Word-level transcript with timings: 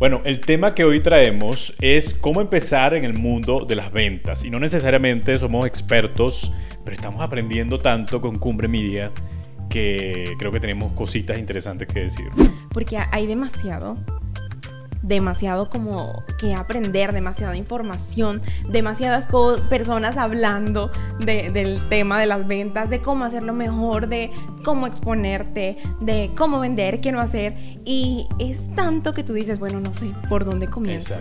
Bueno, 0.00 0.22
el 0.24 0.40
tema 0.40 0.74
que 0.74 0.82
hoy 0.82 1.00
traemos 1.00 1.74
es 1.78 2.14
cómo 2.14 2.40
empezar 2.40 2.94
en 2.94 3.04
el 3.04 3.12
mundo 3.12 3.66
de 3.68 3.76
las 3.76 3.92
ventas. 3.92 4.44
Y 4.44 4.50
no 4.50 4.58
necesariamente 4.58 5.36
somos 5.36 5.66
expertos, 5.66 6.50
pero 6.86 6.94
estamos 6.94 7.20
aprendiendo 7.20 7.78
tanto 7.78 8.18
con 8.18 8.38
Cumbre 8.38 8.66
Media 8.66 9.12
que 9.68 10.36
creo 10.38 10.50
que 10.52 10.58
tenemos 10.58 10.94
cositas 10.94 11.38
interesantes 11.38 11.86
que 11.86 12.00
decir. 12.00 12.30
Porque 12.72 12.96
hay 12.96 13.26
demasiado 13.26 13.96
demasiado 15.02 15.68
como 15.68 16.24
que 16.38 16.54
aprender, 16.54 17.12
demasiada 17.12 17.56
información, 17.56 18.42
demasiadas 18.68 19.28
personas 19.68 20.16
hablando 20.16 20.90
del 21.18 21.84
tema 21.88 22.20
de 22.20 22.26
las 22.26 22.46
ventas, 22.46 22.90
de 22.90 23.00
cómo 23.00 23.24
hacerlo 23.24 23.52
mejor, 23.52 24.08
de 24.08 24.30
cómo 24.64 24.86
exponerte, 24.86 25.78
de 26.00 26.30
cómo 26.36 26.60
vender, 26.60 27.00
qué 27.00 27.12
no 27.12 27.20
hacer. 27.20 27.54
Y 27.84 28.26
es 28.38 28.72
tanto 28.74 29.12
que 29.12 29.24
tú 29.24 29.32
dices, 29.32 29.58
bueno, 29.58 29.80
no 29.80 29.94
sé 29.94 30.12
por 30.28 30.44
dónde 30.44 30.68
comienzo. 30.68 31.16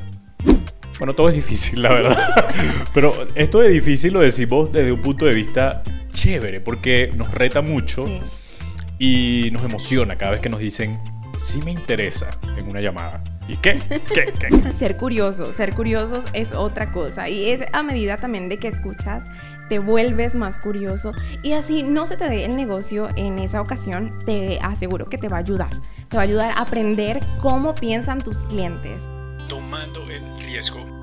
Bueno, 0.98 1.14
todo 1.14 1.30
es 1.30 1.36
difícil, 1.36 1.82
la 1.82 1.94
verdad. 1.94 2.54
Pero 2.94 3.14
esto 3.36 3.60
de 3.60 3.70
difícil 3.70 4.14
lo 4.14 4.20
decimos 4.20 4.72
desde 4.72 4.92
un 4.92 5.02
punto 5.02 5.26
de 5.26 5.34
vista 5.34 5.82
chévere, 6.10 6.60
porque 6.60 7.14
nos 7.16 7.32
reta 7.32 7.62
mucho 7.62 8.06
y 8.98 9.50
nos 9.52 9.64
emociona 9.64 10.18
cada 10.18 10.32
vez 10.34 10.42
que 10.42 10.50
nos 10.50 10.60
dicen, 10.60 11.00
sí 11.38 11.62
me 11.64 11.72
interesa 11.72 12.32
en 12.58 12.68
una 12.68 12.82
llamada. 12.82 13.24
¿Y 13.50 13.58
qué? 13.58 13.80
¿Qué? 14.14 14.32
¿Qué? 14.40 14.72
Ser 14.78 14.96
curioso, 14.96 15.52
ser 15.54 15.74
curiosos 15.74 16.26
es 16.34 16.54
otra 16.54 16.92
cosa. 16.92 17.30
Y 17.30 17.50
es 17.50 17.64
a 17.74 17.82
medida 17.82 18.18
también 18.18 18.48
de 18.48 18.60
que 18.60 18.68
escuchas, 18.68 19.24
te 19.70 19.80
vuelves 19.80 20.36
más 20.36 20.60
curioso. 20.60 21.14
Y 21.42 21.54
así 21.54 21.82
no 21.82 22.06
se 22.06 22.16
te 22.16 22.30
dé 22.30 22.46
el 22.46 22.56
negocio 22.56 23.10
en 23.16 23.40
esa 23.40 23.60
ocasión, 23.62 24.20
te 24.24 24.60
aseguro 24.62 25.10
que 25.10 25.18
te 25.18 25.30
va 25.30 25.38
a 25.38 25.40
ayudar. 25.40 25.82
Te 26.10 26.18
va 26.18 26.22
a 26.22 26.26
ayudar 26.26 26.52
a 26.52 26.62
aprender 26.62 27.22
cómo 27.40 27.74
piensan 27.74 28.22
tus 28.22 28.38
clientes. 28.46 29.10
Tomando 29.48 30.08
el 30.12 30.24
riesgo. 30.46 30.99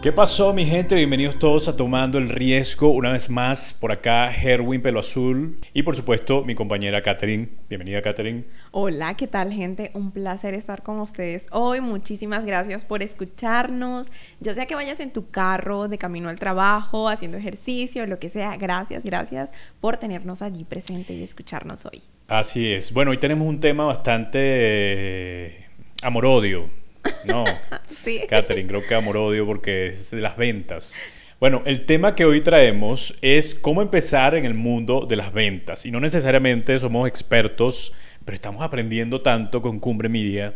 ¿Qué 0.00 0.12
pasó 0.12 0.52
mi 0.52 0.64
gente? 0.64 0.94
Bienvenidos 0.94 1.40
todos 1.40 1.66
a 1.66 1.76
Tomando 1.76 2.18
el 2.18 2.28
Riesgo. 2.28 2.92
Una 2.92 3.10
vez 3.10 3.28
más, 3.28 3.74
por 3.74 3.90
acá 3.90 4.32
Herwin 4.32 4.80
Pelo 4.80 5.00
Azul 5.00 5.58
y 5.74 5.82
por 5.82 5.96
supuesto 5.96 6.44
mi 6.44 6.54
compañera 6.54 7.02
Katherine. 7.02 7.48
Bienvenida 7.68 8.00
Katherine. 8.00 8.44
Hola, 8.70 9.14
¿qué 9.14 9.26
tal 9.26 9.52
gente? 9.52 9.90
Un 9.94 10.12
placer 10.12 10.54
estar 10.54 10.84
con 10.84 11.00
ustedes 11.00 11.48
hoy. 11.50 11.80
Muchísimas 11.80 12.46
gracias 12.46 12.84
por 12.84 13.02
escucharnos. 13.02 14.12
Ya 14.38 14.54
sea 14.54 14.66
que 14.66 14.76
vayas 14.76 15.00
en 15.00 15.12
tu 15.12 15.30
carro, 15.30 15.88
de 15.88 15.98
camino 15.98 16.28
al 16.28 16.38
trabajo, 16.38 17.08
haciendo 17.08 17.36
ejercicio, 17.36 18.06
lo 18.06 18.20
que 18.20 18.28
sea. 18.28 18.56
Gracias, 18.56 19.02
gracias 19.02 19.50
por 19.80 19.96
tenernos 19.96 20.42
allí 20.42 20.62
presente 20.62 21.12
y 21.12 21.24
escucharnos 21.24 21.86
hoy. 21.86 22.02
Así 22.28 22.72
es. 22.72 22.92
Bueno, 22.92 23.10
hoy 23.10 23.18
tenemos 23.18 23.48
un 23.48 23.58
tema 23.58 23.84
bastante 23.84 24.38
eh, 24.40 25.66
amor-odio 26.02 26.77
no, 27.24 27.44
sí. 27.86 28.20
Catherine, 28.28 28.68
creo 28.68 28.86
que 28.86 28.94
amor-odio 28.94 29.46
porque 29.46 29.88
es 29.88 30.10
de 30.10 30.20
las 30.20 30.36
ventas. 30.36 30.98
Bueno, 31.40 31.62
el 31.66 31.86
tema 31.86 32.16
que 32.16 32.24
hoy 32.24 32.40
traemos 32.40 33.16
es 33.22 33.54
cómo 33.54 33.80
empezar 33.80 34.34
en 34.34 34.44
el 34.44 34.54
mundo 34.54 35.06
de 35.08 35.14
las 35.14 35.32
ventas. 35.32 35.86
Y 35.86 35.92
no 35.92 36.00
necesariamente 36.00 36.76
somos 36.80 37.06
expertos, 37.06 37.92
pero 38.24 38.34
estamos 38.34 38.62
aprendiendo 38.62 39.20
tanto 39.20 39.62
con 39.62 39.78
Cumbre 39.78 40.08
Media 40.08 40.54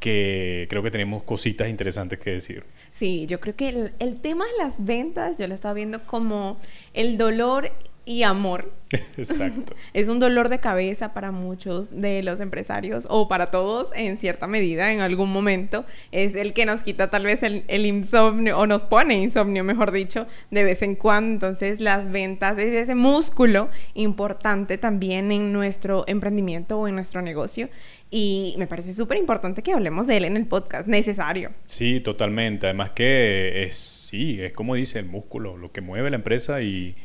que 0.00 0.66
creo 0.68 0.82
que 0.82 0.90
tenemos 0.90 1.22
cositas 1.24 1.68
interesantes 1.68 2.18
que 2.18 2.30
decir. 2.30 2.64
Sí, 2.90 3.26
yo 3.26 3.40
creo 3.40 3.56
que 3.56 3.68
el, 3.68 3.92
el 3.98 4.20
tema 4.20 4.44
de 4.44 4.64
las 4.64 4.84
ventas, 4.84 5.36
yo 5.38 5.48
lo 5.48 5.54
estaba 5.54 5.74
viendo 5.74 6.04
como 6.04 6.58
el 6.94 7.18
dolor 7.18 7.72
y 8.08 8.22
amor. 8.22 8.72
Exacto. 9.18 9.74
es 9.92 10.08
un 10.08 10.18
dolor 10.18 10.48
de 10.48 10.60
cabeza 10.60 11.12
para 11.12 11.30
muchos 11.30 11.90
de 11.90 12.22
los 12.22 12.40
empresarios 12.40 13.06
o 13.10 13.28
para 13.28 13.50
todos 13.50 13.90
en 13.94 14.16
cierta 14.16 14.46
medida, 14.46 14.90
en 14.92 15.02
algún 15.02 15.30
momento. 15.30 15.84
Es 16.10 16.34
el 16.34 16.54
que 16.54 16.64
nos 16.64 16.80
quita 16.80 17.10
tal 17.10 17.24
vez 17.24 17.42
el, 17.42 17.86
insomnio 17.86 18.58
o 18.58 18.66
nos 18.66 18.86
pone 18.86 19.22
insomnio, 19.22 19.62
mejor 19.62 19.92
dicho, 19.92 20.26
de 20.50 20.64
vez 20.64 20.80
en 20.80 20.94
cuando. 20.94 21.34
Entonces 21.34 21.82
las 21.82 22.10
ventas 22.10 22.56
es 22.56 22.72
ese 22.72 22.94
músculo 22.94 23.68
importante 23.92 24.78
también 24.78 25.30
en 25.30 25.52
nuestro 25.52 26.04
emprendimiento 26.06 26.78
o 26.78 26.88
en 26.88 26.94
nuestro 26.94 27.20
negocio. 27.20 27.68
Y 28.10 28.54
me 28.56 28.66
parece 28.66 28.94
súper 28.94 29.18
importante 29.18 29.62
que 29.62 29.74
hablemos 29.74 30.06
de 30.06 30.16
él 30.16 30.24
en 30.24 30.38
el 30.38 30.46
podcast, 30.46 30.88
necesario. 30.88 31.50
Sí, 31.66 32.00
totalmente. 32.00 32.66
Además 32.68 32.92
que 32.92 33.64
es, 33.64 33.76
sí, 33.76 34.40
es 34.40 34.54
como 34.54 34.76
dice 34.76 34.98
el 34.98 35.04
músculo, 35.04 35.58
lo 35.58 35.72
que 35.72 35.82
mueve 35.82 36.08
la 36.08 36.16
empresa 36.16 36.62
y 36.62 36.96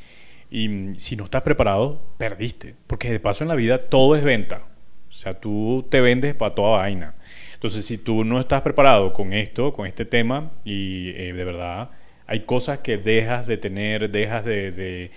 y 0.53 0.93
si 0.99 1.15
no 1.15 1.23
estás 1.23 1.41
preparado, 1.41 2.13
perdiste. 2.19 2.75
Porque 2.85 3.11
de 3.11 3.19
paso 3.19 3.43
en 3.43 3.47
la 3.47 3.55
vida 3.55 3.79
todo 3.79 4.15
es 4.15 4.23
venta. 4.23 4.67
O 5.09 5.11
sea, 5.11 5.39
tú 5.39 5.87
te 5.89 5.99
vendes 5.99 6.35
para 6.35 6.53
toda 6.53 6.77
vaina. 6.77 7.15
Entonces, 7.55 7.83
si 7.83 7.97
tú 7.97 8.23
no 8.23 8.39
estás 8.39 8.61
preparado 8.61 9.13
con 9.13 9.33
esto, 9.33 9.73
con 9.73 9.87
este 9.87 10.05
tema, 10.05 10.51
y 10.63 11.09
eh, 11.15 11.33
de 11.33 11.43
verdad 11.43 11.89
hay 12.27 12.41
cosas 12.41 12.79
que 12.79 12.99
dejas 12.99 13.47
de 13.47 13.57
tener, 13.57 14.11
dejas 14.11 14.45
de, 14.45 15.09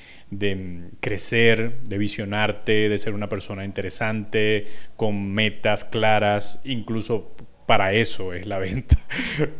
crecer, 1.00 1.80
de 1.82 1.98
visionarte, 1.98 2.88
de 2.88 2.98
ser 2.98 3.12
una 3.12 3.28
persona 3.28 3.66
interesante, 3.66 4.66
con 4.96 5.34
metas 5.34 5.84
claras, 5.84 6.62
incluso 6.64 7.36
para 7.66 7.92
eso 7.92 8.32
es 8.32 8.46
la 8.46 8.58
venta, 8.58 8.96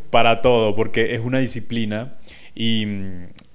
para 0.09 0.41
todo, 0.41 0.75
porque 0.75 1.13
es 1.13 1.19
una 1.19 1.37
disciplina 1.37 2.17
y, 2.55 2.87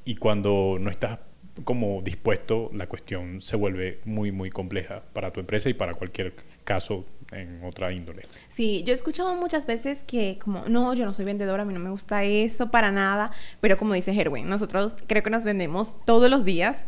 y 0.04 0.14
cuando 0.14 0.76
no 0.80 0.88
estás 0.88 1.18
como 1.64 2.00
dispuesto, 2.02 2.70
la 2.72 2.86
cuestión 2.86 3.42
se 3.42 3.56
vuelve 3.56 4.00
muy, 4.04 4.32
muy 4.32 4.50
compleja 4.50 5.02
para 5.12 5.30
tu 5.30 5.40
empresa 5.40 5.68
y 5.68 5.74
para 5.74 5.94
cualquier 5.94 6.34
caso 6.64 7.04
en 7.30 7.62
otra 7.64 7.92
índole. 7.92 8.22
Sí, 8.48 8.82
yo 8.84 8.92
he 8.92 8.94
escuchado 8.94 9.34
muchas 9.34 9.66
veces 9.66 10.02
que 10.02 10.38
como, 10.38 10.64
no, 10.68 10.94
yo 10.94 11.04
no 11.04 11.12
soy 11.12 11.24
vendedora, 11.24 11.62
a 11.62 11.66
mí 11.66 11.72
no 11.72 11.80
me 11.80 11.90
gusta 11.90 12.24
eso 12.24 12.70
para 12.70 12.90
nada, 12.90 13.30
pero 13.60 13.78
como 13.78 13.94
dice 13.94 14.12
Herwin, 14.18 14.48
nosotros 14.48 14.96
creo 15.06 15.22
que 15.22 15.30
nos 15.30 15.44
vendemos 15.44 15.94
todos 16.04 16.30
los 16.30 16.44
días 16.44 16.84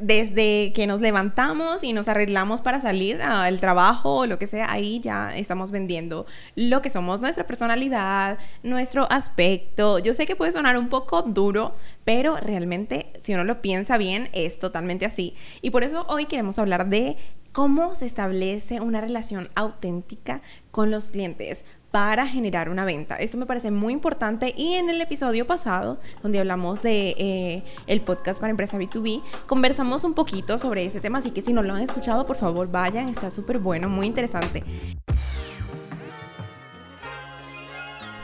desde 0.00 0.72
que 0.72 0.86
nos 0.86 1.00
levantamos 1.00 1.82
y 1.84 1.92
nos 1.92 2.08
arreglamos 2.08 2.60
para 2.60 2.80
salir 2.80 3.20
al 3.22 3.60
trabajo 3.60 4.18
o 4.18 4.26
lo 4.26 4.38
que 4.38 4.46
sea, 4.46 4.70
ahí 4.72 5.00
ya 5.00 5.36
estamos 5.36 5.70
vendiendo 5.70 6.26
lo 6.54 6.82
que 6.82 6.90
somos, 6.90 7.20
nuestra 7.20 7.46
personalidad, 7.46 8.38
nuestro 8.62 9.10
aspecto. 9.10 9.98
Yo 9.98 10.14
sé 10.14 10.26
que 10.26 10.36
puede 10.36 10.52
sonar 10.52 10.78
un 10.78 10.88
poco 10.88 11.22
duro, 11.22 11.74
pero 12.04 12.36
realmente 12.36 13.12
si 13.20 13.34
uno 13.34 13.44
lo 13.44 13.60
piensa 13.62 13.98
bien 13.98 14.28
es 14.32 14.58
totalmente 14.58 15.04
así. 15.04 15.34
Y 15.60 15.70
por 15.70 15.84
eso 15.84 16.06
hoy 16.08 16.26
queremos 16.26 16.58
hablar 16.58 16.88
de 16.88 17.16
cómo 17.52 17.94
se 17.94 18.06
establece 18.06 18.80
una 18.80 19.00
relación 19.00 19.48
auténtica 19.54 20.40
con 20.70 20.90
los 20.90 21.10
clientes 21.10 21.64
para 21.92 22.26
generar 22.26 22.70
una 22.70 22.84
venta. 22.84 23.16
Esto 23.16 23.38
me 23.38 23.46
parece 23.46 23.70
muy 23.70 23.92
importante 23.92 24.52
y 24.56 24.74
en 24.74 24.88
el 24.88 25.00
episodio 25.00 25.46
pasado, 25.46 25.98
donde 26.22 26.40
hablamos 26.40 26.82
de 26.82 27.14
eh, 27.18 27.62
el 27.86 28.00
podcast 28.00 28.40
para 28.40 28.50
empresa 28.50 28.78
B2B, 28.78 29.22
conversamos 29.46 30.02
un 30.04 30.14
poquito 30.14 30.56
sobre 30.56 30.86
este 30.86 31.00
tema, 31.00 31.18
así 31.18 31.30
que 31.30 31.42
si 31.42 31.52
no 31.52 31.62
lo 31.62 31.74
han 31.74 31.82
escuchado, 31.82 32.26
por 32.26 32.36
favor 32.36 32.70
vayan, 32.70 33.08
está 33.08 33.30
súper 33.30 33.58
bueno, 33.58 33.90
muy 33.90 34.06
interesante. 34.06 34.64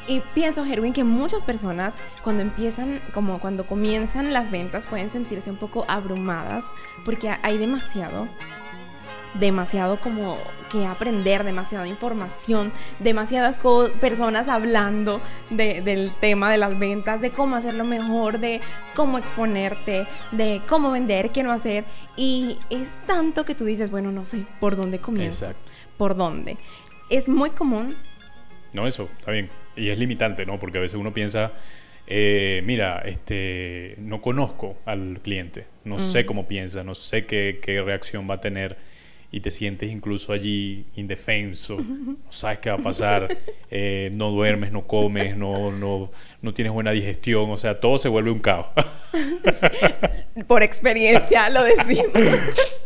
Y 0.09 0.23
pienso, 0.33 0.65
Herwin, 0.65 0.95
que 0.95 1.05
muchas 1.05 1.45
personas 1.45 1.95
cuando 2.25 2.41
empiezan, 2.41 3.03
como 3.13 3.39
cuando 3.39 3.67
comienzan 3.67 4.33
las 4.33 4.51
ventas, 4.51 4.87
pueden 4.87 5.11
sentirse 5.11 5.51
un 5.51 5.59
poco 5.59 5.85
abrumadas 5.87 6.65
porque 7.05 7.29
hay 7.43 7.59
demasiado 7.59 8.27
demasiado 9.35 10.01
como 10.01 10.39
que 10.71 10.87
aprender, 10.87 11.45
demasiada 11.45 11.87
información, 11.87 12.73
demasiadas 12.99 13.59
personas 14.01 14.49
hablando 14.49 15.21
del 15.51 16.15
tema 16.17 16.51
de 16.51 16.59
las 16.59 16.79
ventas, 16.79 17.21
de 17.21 17.31
cómo 17.31 17.57
hacerlo 17.57 17.85
mejor, 17.85 18.39
de 18.39 18.61
cómo 18.95 19.19
exponerte, 19.19 20.07
de 20.33 20.61
cómo 20.69 20.91
vender, 20.91 21.31
qué 21.31 21.43
no 21.43 21.53
hacer. 21.53 21.85
Y 22.17 22.59
es 22.71 23.01
tanto 23.07 23.45
que 23.45 23.55
tú 23.55 23.65
dices, 23.65 23.91
bueno, 23.91 24.13
no 24.13 24.25
sé 24.25 24.45
por 24.61 24.77
dónde 24.77 24.99
comienzo. 24.99 25.53
¿Por 25.97 26.17
dónde? 26.17 26.57
Es 27.11 27.29
muy 27.29 27.51
común. 27.51 27.97
No, 28.73 28.87
eso, 28.87 29.09
está 29.19 29.33
bien. 29.33 29.51
Y 29.77 29.89
es 29.89 29.99
limitante, 29.99 30.45
¿no? 30.45 30.59
Porque 30.59 30.79
a 30.79 30.81
veces 30.81 30.99
uno 30.99 31.15
piensa, 31.15 31.53
eh, 32.07 32.63
mira, 32.65 33.03
este, 33.05 33.95
no 33.99 34.21
conozco 34.21 34.79
al 34.85 35.21
cliente, 35.23 35.67
no 35.85 35.99
sé 35.99 36.25
mm. 36.25 36.27
cómo 36.27 36.49
piensa, 36.49 36.85
no 36.85 36.95
sé 36.95 37.27
qué, 37.27 37.61
qué 37.63 37.81
reacción 37.81 38.29
va 38.29 38.35
a 38.35 38.41
tener 38.41 38.77
y 39.31 39.41
te 39.41 39.51
sientes 39.51 39.91
incluso 39.91 40.33
allí 40.33 40.87
indefenso, 40.97 41.79
no 41.79 42.17
sabes 42.31 42.59
qué 42.61 42.71
va 42.71 42.77
a 42.77 42.83
pasar, 42.83 43.39
eh, 43.71 44.11
no 44.13 44.31
duermes, 44.31 44.73
no 44.73 44.87
comes, 44.87 45.37
no, 45.37 45.71
no, 45.73 46.11
no 46.41 46.55
tienes 46.55 46.73
buena 46.73 46.93
digestión, 46.93 47.51
o 47.51 47.57
sea, 47.57 47.81
todo 47.81 47.99
se 47.99 48.09
vuelve 48.09 48.31
un 48.31 48.39
caos. 48.39 48.67
Por 50.47 50.63
experiencia 50.63 51.51
lo 51.51 51.65
decimos. 51.65 52.13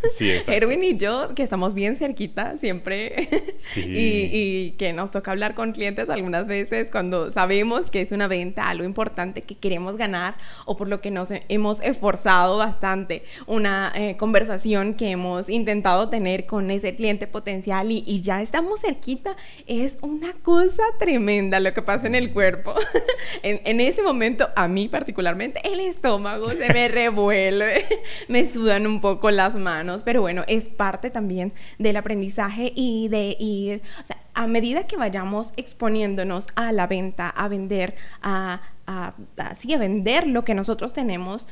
Sí, 0.04 0.30
exacto. 0.30 0.52
Erwin 0.52 0.82
y 0.82 0.96
yo, 0.96 1.34
que 1.34 1.42
estamos 1.42 1.74
bien 1.74 1.96
cerquita 1.96 2.56
siempre, 2.56 3.28
Sí. 3.56 3.82
y, 3.86 4.30
y 4.32 4.70
que 4.72 4.92
nos 4.92 5.10
toca 5.10 5.30
hablar 5.30 5.54
con 5.54 5.72
clientes 5.72 6.08
algunas 6.10 6.46
veces 6.46 6.90
cuando 6.90 7.30
sabemos 7.30 7.90
que 7.90 8.00
es 8.00 8.10
una 8.10 8.26
venta, 8.26 8.68
algo 8.68 8.84
importante 8.84 9.42
que 9.42 9.54
queremos 9.56 9.96
ganar 9.96 10.34
o 10.64 10.76
por 10.76 10.88
lo 10.88 11.00
que 11.00 11.10
nos 11.10 11.30
he- 11.30 11.44
hemos 11.48 11.80
esforzado 11.82 12.56
bastante, 12.56 13.22
una 13.46 13.92
eh, 13.94 14.16
conversación 14.16 14.94
que 14.94 15.10
hemos 15.10 15.48
intentado 15.48 16.08
tener 16.08 16.46
con 16.46 16.70
ese 16.70 16.94
cliente 16.94 17.26
potencial 17.26 17.90
y, 17.92 18.02
y 18.06 18.22
ya 18.22 18.42
estamos 18.42 18.80
cerquita, 18.80 19.36
es 19.66 19.98
una 20.00 20.32
cosa 20.42 20.82
tremenda 20.98 21.60
lo 21.60 21.72
que 21.74 21.82
pasa 21.82 22.06
en 22.06 22.14
el 22.14 22.32
cuerpo. 22.32 22.74
en, 23.42 23.60
en 23.64 23.80
ese 23.80 24.02
momento, 24.02 24.48
a 24.56 24.68
mí 24.68 24.88
particularmente, 24.88 25.60
el 25.64 25.80
estómago 25.80 26.50
se 26.50 26.72
me 26.72 26.88
revuelve, 26.88 27.84
me 28.28 28.46
sudan 28.46 28.86
un 28.86 29.00
poco 29.00 29.30
las 29.30 29.56
manos, 29.56 30.02
pero 30.02 30.20
bueno, 30.20 30.44
es 30.46 30.68
parte 30.68 31.10
también 31.10 31.52
del 31.78 31.96
aprendizaje 31.96 32.72
y 32.74 33.08
de 33.08 33.36
ir, 33.38 33.82
o 34.02 34.06
sea, 34.06 34.16
a 34.34 34.46
medida 34.46 34.86
que 34.86 34.96
vayamos 34.96 35.52
exponiéndonos 35.56 36.46
a 36.54 36.72
la 36.72 36.86
venta, 36.86 37.28
a 37.28 37.48
vender, 37.48 37.94
a, 38.22 38.60
a, 38.86 39.14
a- 39.38 39.54
sí, 39.54 39.72
a 39.74 39.78
vender 39.78 40.26
lo 40.26 40.44
que 40.44 40.54
nosotros 40.54 40.92
tenemos, 40.94 41.48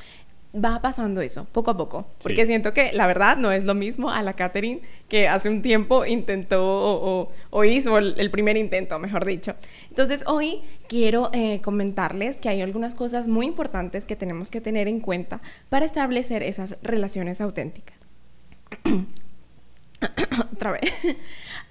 va 0.53 0.81
pasando 0.83 1.21
eso, 1.21 1.47
poco 1.53 1.71
a 1.71 1.77
poco. 1.77 2.07
Porque 2.23 2.43
Sí. 2.43 2.47
siento 2.49 2.73
que 2.75 2.93
la 2.93 3.07
verdad 3.07 3.37
no 3.37 3.53
es 3.53 3.65
lo 3.65 3.75
mismo 3.75 4.11
a 4.11 4.23
la 4.23 4.33
Catherine 4.35 4.81
que 5.09 5.29
hace 5.29 5.49
un 5.49 5.63
tiempo 5.63 6.05
intentó 6.07 6.61
o, 6.65 7.21
o- 7.23 7.33
o 7.51 7.65
hizo 7.65 7.99
el, 7.99 8.15
el 8.19 8.31
primer 8.31 8.57
intento, 8.57 8.99
mejor 8.99 9.25
dicho. 9.25 9.55
Entonces 9.89 10.25
hoy 10.27 10.63
quiero 10.89 11.31
eh, 11.33 11.61
comentarles 11.63 12.37
que 12.39 12.49
hay 12.49 12.63
algunas 12.63 12.95
cosas 12.97 13.29
muy 13.29 13.47
importantes 13.47 14.05
que 14.05 14.17
tenemos 14.17 14.51
que 14.51 14.61
tener 14.61 14.89
en 14.89 14.99
cuenta 15.01 15.41
para 15.69 15.85
establecer 15.85 16.43
esas 16.43 16.77
relaciones 16.83 17.41
auténticas. 17.41 17.97
Otra 20.53 20.73
vez. 20.73 20.81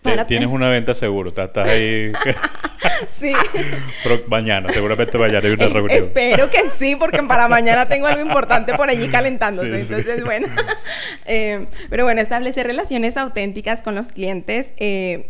Para- 0.02 0.26
Tienes 0.28 0.48
una 0.50 0.70
venta 0.70 0.94
seguro, 0.94 1.30
estás 1.30 1.68
ahí 1.70 2.12
Sí. 3.20 3.34
mañana, 4.28 4.70
seguramente 4.72 5.18
mañana 5.18 5.48
hay 5.48 5.54
una 5.54 5.66
Eh, 5.66 5.70
reunión. 5.70 6.00
Espero 6.00 6.50
que 6.50 6.70
sí, 6.78 6.96
porque 6.96 7.22
para 7.24 7.48
mañana 7.48 7.88
tengo 7.88 8.08
algo 8.08 8.22
importante 8.22 8.74
por 8.74 8.90
allí 8.90 9.08
calentándose. 9.08 9.80
Sí, 9.80 9.86
sí. 9.86 9.94
Entonces, 9.94 10.24
bueno. 10.24 10.48
Eh, 11.32 11.68
pero 11.92 12.06
bueno, 12.06 12.22
establecer 12.22 12.66
relaciones 12.66 13.16
auténticas 13.16 13.82
con 13.84 13.94
los 13.94 14.12
clientes 14.12 14.74
eh, 14.78 15.30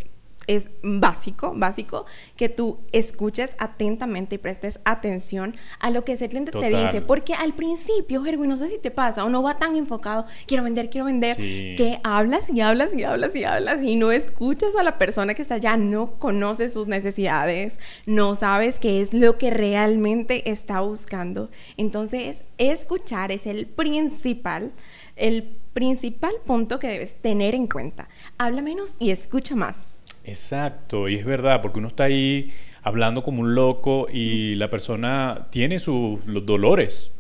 es 0.50 0.72
básico, 0.82 1.54
básico, 1.56 2.06
que 2.36 2.50
tú 2.50 2.80
escuches 2.92 3.52
atentamente 3.60 4.36
y 4.36 4.38
prestes 4.40 4.80
atención 4.84 5.56
a 5.80 5.92
lo 5.92 6.04
que 6.04 6.14
ese 6.14 6.28
cliente 6.28 6.52
te 6.52 6.70
dice. 6.70 7.02
Porque 7.02 7.36
al 7.36 7.54
principio, 7.54 8.24
Gerwin, 8.24 8.50
no 8.50 8.58
sé 8.58 8.68
si 8.68 8.80
te 8.80 8.90
pasa, 8.90 9.26
uno 9.26 9.44
va 9.44 9.60
tan 9.60 9.76
enfocado, 9.76 10.26
quiero 10.48 10.64
vender, 10.64 10.90
quiero 10.90 11.06
vender, 11.06 11.36
Sí. 11.36 11.76
que 11.78 12.00
hablas 12.04 12.50
y 12.50 12.62
hablas 12.62 12.96
y 12.96 13.04
hablas 13.04 13.36
y 13.36 13.44
hablas 13.44 13.84
y 13.84 13.96
no 13.96 14.12
escuchas 14.12 14.76
a 14.76 14.82
la 14.82 14.98
persona 14.98 15.36
que 15.36 15.44
está 15.44 15.56
allá, 15.56 15.78
no 15.78 16.18
conoces 16.18 16.74
sus 16.74 16.88
necesidades, 16.88 17.78
no 18.08 18.36
sabes 18.36 18.80
qué 18.80 19.02
es 19.02 19.14
lo 19.14 19.38
que 19.38 19.52
realmente 19.52 20.50
está 20.50 20.82
buscando. 20.82 21.52
Entonces, 21.78 22.44
escuchar 22.58 23.32
es 23.32 23.46
el 23.46 23.68
principal, 23.68 24.72
el 25.16 25.44
principal 25.74 26.34
punto 26.46 26.80
que 26.80 26.88
debes 26.88 27.14
tener 27.22 27.54
en 27.54 27.68
cuenta. 27.68 28.10
Habla 28.38 28.62
menos 28.64 28.96
y 29.00 29.12
escucha 29.12 29.56
más. 29.56 29.99
Exacto, 30.24 31.08
y 31.10 31.16
es 31.16 31.26
verdad, 31.26 31.62
porque 31.62 31.80
uno 31.80 31.88
está 31.88 32.04
ahí 32.06 32.52
hablando 32.84 33.24
como 33.24 33.42
un 33.42 33.56
loco 33.56 34.08
y 34.12 34.56
la 34.56 34.70
persona 34.70 35.48
tiene 35.52 35.80
sus 35.80 36.20
dolores. 36.46 37.12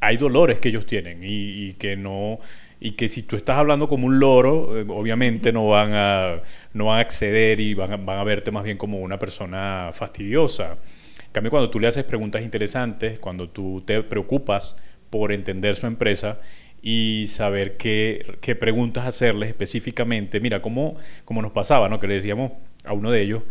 Hay 0.00 0.16
dolores 0.16 0.58
que 0.60 0.68
ellos 0.68 0.86
tienen 0.86 1.22
y, 1.24 1.68
y 1.68 1.72
que 1.74 1.96
no 1.96 2.38
y 2.80 2.92
que 2.92 3.08
si 3.08 3.22
tú 3.22 3.36
estás 3.36 3.56
hablando 3.56 3.88
como 3.88 4.06
un 4.06 4.18
loro, 4.20 4.78
eh, 4.78 4.84
obviamente 4.88 5.52
no 5.52 5.68
van 5.68 5.92
a 5.94 6.42
no 6.74 6.86
van 6.86 6.98
a 6.98 7.00
acceder 7.00 7.58
y 7.60 7.74
van 7.74 7.92
a, 7.92 7.96
van 7.96 8.18
a 8.18 8.24
verte 8.24 8.50
más 8.50 8.64
bien 8.64 8.76
como 8.78 9.00
una 9.00 9.18
persona 9.18 9.90
fastidiosa. 9.92 10.76
En 11.18 11.32
cambio, 11.32 11.50
cuando 11.50 11.70
tú 11.70 11.80
le 11.80 11.88
haces 11.88 12.04
preguntas 12.04 12.42
interesantes, 12.42 13.18
cuando 13.18 13.48
tú 13.50 13.82
te 13.86 14.02
preocupas 14.02 14.76
por 15.10 15.32
entender 15.32 15.76
su 15.76 15.86
empresa 15.86 16.40
y 16.88 17.26
saber 17.26 17.76
qué, 17.76 18.36
qué 18.40 18.54
preguntas 18.54 19.04
hacerles 19.06 19.48
específicamente. 19.48 20.38
Mira, 20.38 20.62
como, 20.62 20.94
nos 21.28 21.50
pasaba, 21.50 21.88
¿no? 21.88 21.98
Que 21.98 22.06
le 22.06 22.14
decíamos 22.14 22.52
a 22.84 22.92
uno 22.92 23.10
de 23.10 23.22
ellos, 23.22 23.42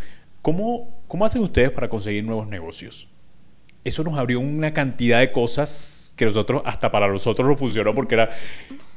¿cómo, 0.42 1.02
¿cómo 1.10 1.26
hacen 1.26 1.42
ustedes 1.44 1.70
para 1.70 1.90
conseguir 1.90 2.24
nuevos 2.24 2.48
negocios? 2.48 3.10
Eso 3.84 4.06
nos 4.06 4.18
abrió 4.18 4.40
una 4.40 4.74
cantidad 4.74 5.20
de 5.20 5.34
cosas 5.34 6.14
que 6.16 6.24
nosotros, 6.24 6.62
hasta 6.64 6.90
para 6.94 7.10
nosotros 7.10 7.46
no 7.46 7.58
funcionó 7.58 7.94
porque 7.94 8.16
era, 8.16 8.30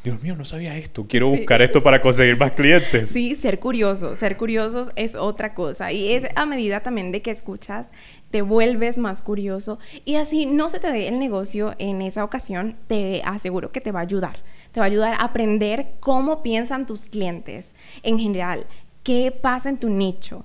Dios 0.04 0.22
mío, 0.22 0.36
no 0.36 0.44
sabía 0.44 0.78
esto, 0.78 1.04
quiero 1.08 1.32
Sí. 1.32 1.38
buscar 1.38 1.60
esto 1.60 1.82
para 1.82 2.00
conseguir 2.00 2.38
más 2.38 2.52
clientes. 2.52 3.08
Sí, 3.08 3.34
ser 3.34 3.58
curioso, 3.58 4.14
ser 4.14 4.36
curiosos 4.36 4.92
es 4.94 5.16
otra 5.16 5.52
cosa 5.52 5.90
y 5.90 6.12
es 6.12 6.26
a 6.36 6.46
medida 6.46 6.78
también 6.78 7.10
de 7.10 7.22
que 7.22 7.32
escuchas, 7.32 7.88
te 8.30 8.42
vuelves 8.42 8.98
más 8.98 9.22
curioso 9.22 9.78
y 10.04 10.16
así 10.16 10.46
no 10.46 10.68
se 10.68 10.78
te 10.78 10.92
dé 10.92 11.08
el 11.08 11.18
negocio 11.18 11.74
en 11.78 12.02
esa 12.02 12.24
ocasión, 12.24 12.76
te 12.86 13.22
aseguro 13.24 13.72
que 13.72 13.80
te 13.80 13.92
va 13.92 14.00
a 14.00 14.02
ayudar, 14.02 14.38
te 14.72 14.80
va 14.80 14.86
a 14.86 14.88
ayudar 14.88 15.14
a 15.14 15.24
aprender 15.24 15.94
cómo 16.00 16.42
piensan 16.42 16.86
tus 16.86 17.06
clientes 17.06 17.74
en 18.02 18.18
general, 18.18 18.66
qué 19.02 19.32
pasa 19.32 19.70
en 19.70 19.78
tu 19.78 19.88
nicho, 19.88 20.44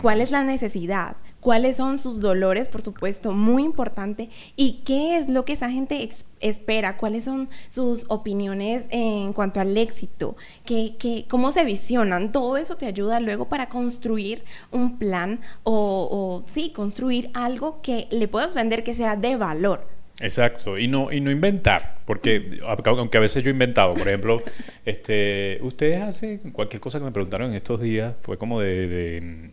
cuál 0.00 0.20
es 0.20 0.30
la 0.30 0.42
necesidad, 0.42 1.16
cuáles 1.40 1.76
son 1.76 1.98
sus 1.98 2.20
dolores, 2.20 2.68
por 2.68 2.82
supuesto, 2.82 3.32
muy 3.32 3.62
importante, 3.64 4.28
y 4.56 4.82
qué 4.84 5.16
es 5.16 5.28
lo 5.28 5.44
que 5.44 5.54
esa 5.54 5.70
gente 5.70 6.08
espera, 6.40 6.96
cuáles 6.96 7.24
son 7.24 7.48
sus 7.68 8.04
opiniones 8.08 8.86
en 8.90 9.32
cuanto 9.32 9.60
al 9.60 9.76
éxito, 9.76 10.36
qué, 10.64 10.94
qué- 10.98 11.24
cómo 11.28 11.50
se 11.52 11.64
visionan, 11.64 12.32
todo 12.32 12.56
eso 12.56 12.76
te 12.76 12.86
ayuda 12.86 13.20
luego 13.20 13.48
para 13.48 13.68
construir 13.68 14.44
un 14.70 14.98
plan 14.98 15.40
o, 15.62 16.08
o, 16.10 16.48
sí, 16.48 16.70
construir 16.74 17.30
algo 17.34 17.80
que 17.82 18.06
le 18.10 18.28
puedas 18.28 18.54
vender 18.54 18.84
que 18.84 18.94
sea 18.94 19.16
de 19.16 19.36
valor. 19.36 19.86
Exacto, 20.22 20.78
y 20.78 20.86
no, 20.86 21.10
y 21.10 21.20
no 21.22 21.30
inventar, 21.30 21.96
porque 22.04 22.58
aunque 22.84 23.16
a 23.16 23.20
veces 23.22 23.42
yo 23.42 23.48
he 23.48 23.52
inventado, 23.54 23.94
por 23.94 24.06
ejemplo, 24.06 24.42
este, 24.84 25.58
ustedes 25.62 26.02
hacen 26.02 26.38
cualquier 26.52 26.80
cosa 26.80 26.98
que 26.98 27.06
me 27.06 27.10
preguntaron 27.12 27.50
en 27.50 27.56
estos 27.56 27.80
días, 27.80 28.14
fue 28.20 28.36
como 28.36 28.60
de 28.60 29.52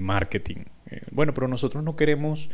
marketing. 0.00 0.64
Eh, 0.90 1.00
bueno, 1.10 1.34
pero 1.34 1.48
nosotros 1.48 1.82
no 1.84 1.96
queremos 1.96 2.50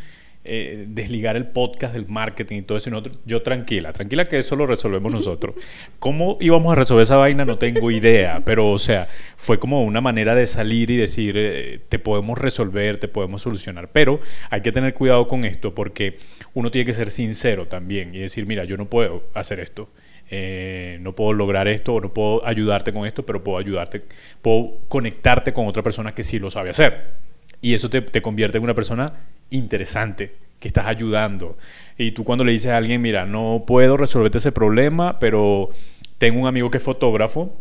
eh, 0.48 0.84
desligar 0.88 1.34
el 1.34 1.48
podcast 1.48 1.92
del 1.92 2.06
marketing 2.06 2.58
y 2.58 2.62
todo 2.62 2.78
eso, 2.78 2.88
y 2.88 2.92
nosotros- 2.92 3.18
yo 3.24 3.42
tranquila, 3.42 3.92
tranquila 3.92 4.24
que 4.26 4.38
eso 4.38 4.54
lo 4.54 4.64
resolvemos 4.66 5.10
nosotros. 5.20 5.56
¿Cómo 5.98 6.38
íbamos 6.40 6.70
a 6.72 6.76
resolver 6.76 7.02
esa 7.02 7.16
vaina? 7.16 7.44
No 7.44 7.58
tengo 7.58 7.90
idea, 7.90 8.42
pero 8.44 8.70
o 8.70 8.78
sea, 8.78 9.08
fue 9.36 9.58
como 9.58 9.82
una 9.82 10.00
manera 10.00 10.36
de 10.36 10.46
salir 10.46 10.90
y 10.92 10.96
decir, 10.96 11.34
eh, 11.36 11.80
te 11.88 11.98
podemos 11.98 12.38
resolver, 12.38 12.98
te 12.98 13.08
podemos 13.08 13.42
solucionar, 13.42 13.90
pero 13.90 14.20
hay 14.50 14.60
que 14.60 14.70
tener 14.70 14.94
cuidado 14.94 15.26
con 15.26 15.44
esto 15.44 15.74
porque 15.74 16.18
uno 16.54 16.70
tiene 16.70 16.84
que 16.86 16.94
ser 16.94 17.10
sincero 17.10 17.66
también 17.66 18.14
y 18.14 18.18
decir, 18.18 18.46
mira, 18.46 18.62
yo 18.64 18.76
no 18.76 18.88
puedo 18.88 19.24
hacer 19.34 19.58
esto. 19.58 19.88
eh, 20.30 20.98
no 21.02 21.14
puedo 21.14 21.32
lograr 21.32 21.68
esto 21.68 21.94
o 21.94 22.00
no 22.00 22.12
puedo 22.12 22.44
ayudarte 22.46 22.92
con 22.92 23.06
esto, 23.06 23.24
pero 23.26 23.42
puedo 23.44 23.58
ayudarte, 23.58 24.00
puedo 24.42 24.78
conectarte 24.88 25.52
con 25.52 25.66
otra 25.68 25.82
persona 25.84 26.14
que 26.14 26.22
sí 26.24 26.38
lo 26.40 26.50
sabe 26.50 26.70
hacer. 26.70 27.25
Y 27.66 27.74
eso 27.74 27.90
te, 27.90 28.00
te 28.00 28.22
convierte 28.22 28.58
en 28.58 28.62
una 28.62 28.74
persona 28.74 29.12
interesante, 29.50 30.36
que 30.60 30.68
estás 30.68 30.86
ayudando. 30.86 31.58
Y 31.98 32.12
tú 32.12 32.22
cuando 32.22 32.44
le 32.44 32.52
dices 32.52 32.70
a 32.70 32.76
alguien, 32.76 33.00
mira, 33.00 33.26
no 33.26 33.64
puedo 33.66 33.96
resolverte 33.96 34.38
ese 34.38 34.52
problema, 34.52 35.18
pero 35.18 35.70
tengo 36.18 36.38
un 36.40 36.46
amigo 36.46 36.70
que 36.70 36.78
es 36.78 36.84
fotógrafo 36.84 37.52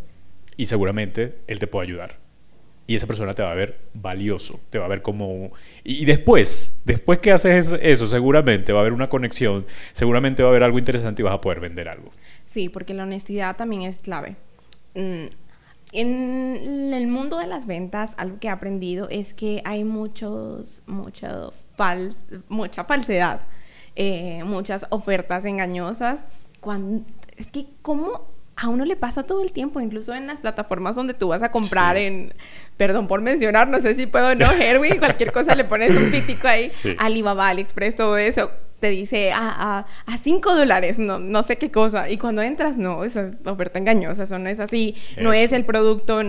y 0.57 0.67
seguramente 0.67 1.39
él 1.47 1.57
te 1.57 1.65
puede 1.65 1.87
ayudar. 1.87 2.17
Y 2.85 2.93
esa 2.93 3.07
persona 3.07 3.33
te 3.33 3.41
va 3.41 3.51
a 3.51 3.55
ver 3.55 3.79
valioso, 3.95 4.59
te 4.69 4.77
va 4.77 4.85
a 4.85 4.89
ver 4.89 5.01
como... 5.01 5.51
Y, 5.83 6.05
después, 6.05 6.77
después 6.85 7.17
que 7.17 7.31
haces 7.31 7.73
es- 7.73 7.79
eso, 7.81 8.05
seguramente 8.05 8.73
va 8.73 8.79
a 8.79 8.81
haber 8.81 8.93
una 8.93 9.09
conexión, 9.09 9.65
seguramente 9.91 10.43
va 10.43 10.49
a 10.49 10.51
haber 10.51 10.61
algo 10.65 10.77
interesante 10.77 11.23
y 11.23 11.25
vas 11.25 11.33
a 11.33 11.41
poder 11.41 11.59
vender 11.61 11.89
algo. 11.89 12.11
Sí, 12.45 12.69
porque 12.69 12.93
la 12.93 13.01
honestidad 13.03 13.55
también 13.55 13.81
es 13.81 13.97
clave. 13.97 14.35
Mm, 14.93 15.25
En 15.91 16.93
el 16.93 17.07
mundo 17.07 17.37
de 17.37 17.47
las 17.47 17.67
ventas, 17.67 18.13
algo 18.17 18.39
que 18.39 18.47
he 18.47 18.51
aprendido 18.51 19.07
es 19.09 19.33
que 19.33 19.61
hay 19.65 19.83
muchos, 19.83 20.83
mucho 20.87 21.53
fal- 21.77 22.15
mucha 22.49 22.83
falsedad, 22.83 23.41
eh, 23.95 24.43
muchas 24.45 24.85
ofertas 24.89 25.45
engañosas. 25.45 26.25
Cuando, 26.59 27.05
es 27.37 27.47
que, 27.47 27.67
¿cómo 27.81 28.33
a 28.57 28.67
uno 28.69 28.83
le 28.85 28.95
pasa 28.95 29.23
todo 29.23 29.41
el 29.43 29.51
tiempo? 29.51 29.79
Incluso 29.79 30.13
en 30.13 30.27
las 30.27 30.39
plataformas 30.39 30.95
donde 30.95 31.13
tú 31.13 31.27
vas 31.29 31.43
a 31.43 31.51
comprar 31.51 31.95
Sí. 31.97 32.03
en, 32.03 32.33
perdón 32.77 33.07
por 33.07 33.21
mencionar, 33.21 33.67
no 33.67 33.79
sé 33.79 33.95
si 33.95 34.05
puedo 34.07 34.33
no, 34.35 34.51
Herwin, 34.51 34.97
cualquier 34.97 35.31
cosa 35.31 35.55
le 35.55 35.63
pones 35.65 35.95
un 35.95 36.11
pítico 36.11 36.47
ahí, 36.47 36.69
Sí. 36.71 36.95
Alibaba, 36.97 37.49
AliExpress, 37.49 37.95
todo 37.95 38.17
eso 38.17 38.49
te 38.85 38.91
dice 38.91 39.31
a, 39.31 39.79
a, 39.79 39.85
a 40.05 40.17
5 40.17 40.55
dólares, 40.55 40.99
no, 40.99 41.17
no 41.17 41.41
sé 41.41 41.57
qué 41.57 41.71
cosa. 41.71 42.07
Y 42.07 42.17
cuando 42.19 42.43
entras, 42.43 42.77
no, 42.77 43.03
esa 43.03 43.31
oferta 43.45 43.79
engañosa, 43.79 44.23
eso 44.23 44.37
no 44.37 44.47
es 44.47 44.59
así, 44.59 44.95
no 45.19 45.33
es 45.33 45.47
Eso. 45.47 45.55
el 45.55 45.65
producto. 45.65 46.21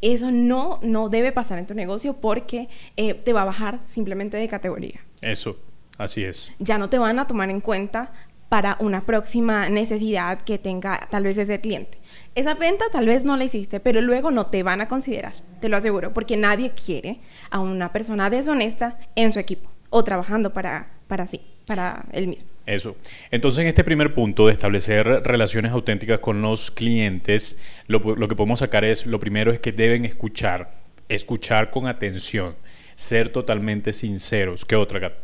Eso 0.00 0.30
no, 0.30 0.80
no 0.82 1.10
debe 1.10 1.30
pasar 1.30 1.58
en 1.58 1.66
tu 1.66 1.74
negocio 1.74 2.14
porque 2.14 2.68
eh, 2.96 3.12
te 3.12 3.34
va 3.34 3.42
a 3.42 3.44
bajar 3.44 3.80
simplemente 3.84 4.38
de 4.38 4.48
categoría. 4.48 5.00
Eso, 5.20 5.58
así 5.98 6.24
es. 6.24 6.52
Ya 6.58 6.78
no 6.78 6.88
te 6.88 6.98
van 6.98 7.18
a 7.18 7.26
tomar 7.26 7.50
en 7.50 7.60
cuenta 7.60 8.12
para 8.48 8.78
una 8.80 9.04
próxima 9.04 9.68
necesidad 9.68 10.40
que 10.40 10.56
tenga 10.56 11.06
tal 11.10 11.24
vez 11.24 11.36
ese 11.36 11.60
cliente. 11.60 11.98
Esa 12.34 12.54
venta 12.54 12.86
tal 12.90 13.04
vez 13.06 13.24
no 13.24 13.36
la 13.36 13.44
hiciste, 13.44 13.78
pero 13.78 14.00
luego 14.00 14.30
no 14.30 14.46
te 14.46 14.62
van 14.62 14.80
a 14.80 14.88
considerar, 14.88 15.34
te 15.60 15.68
lo 15.68 15.76
aseguro, 15.76 16.14
porque 16.14 16.38
nadie 16.38 16.70
quiere 16.70 17.20
a 17.50 17.58
una 17.60 17.92
persona 17.92 18.30
deshonesta 18.30 18.98
en 19.16 19.34
su 19.34 19.38
equipo 19.38 19.68
o 19.90 20.02
trabajando 20.02 20.52
para, 20.52 20.88
para 21.06 21.26
sí, 21.26 21.40
para 21.66 22.04
él 22.12 22.28
mismo. 22.28 22.48
Eso. 22.66 22.96
Entonces, 23.30 23.62
en 23.62 23.68
este 23.68 23.84
primer 23.84 24.14
punto 24.14 24.46
de 24.46 24.52
establecer 24.52 25.06
relaciones 25.06 25.72
auténticas 25.72 26.18
con 26.18 26.42
los 26.42 26.70
clientes, 26.70 27.58
lo, 27.86 27.98
lo 28.16 28.28
que 28.28 28.36
podemos 28.36 28.60
sacar 28.60 28.84
es, 28.84 29.06
lo 29.06 29.20
primero 29.20 29.52
es 29.52 29.60
que 29.60 29.72
deben 29.72 30.04
escuchar, 30.04 30.74
escuchar 31.08 31.70
con 31.70 31.86
atención, 31.86 32.56
ser 32.94 33.30
totalmente 33.30 33.92
sinceros. 33.92 34.64
¿Qué 34.64 34.76
otra, 34.76 35.00
Kat? 35.00 35.14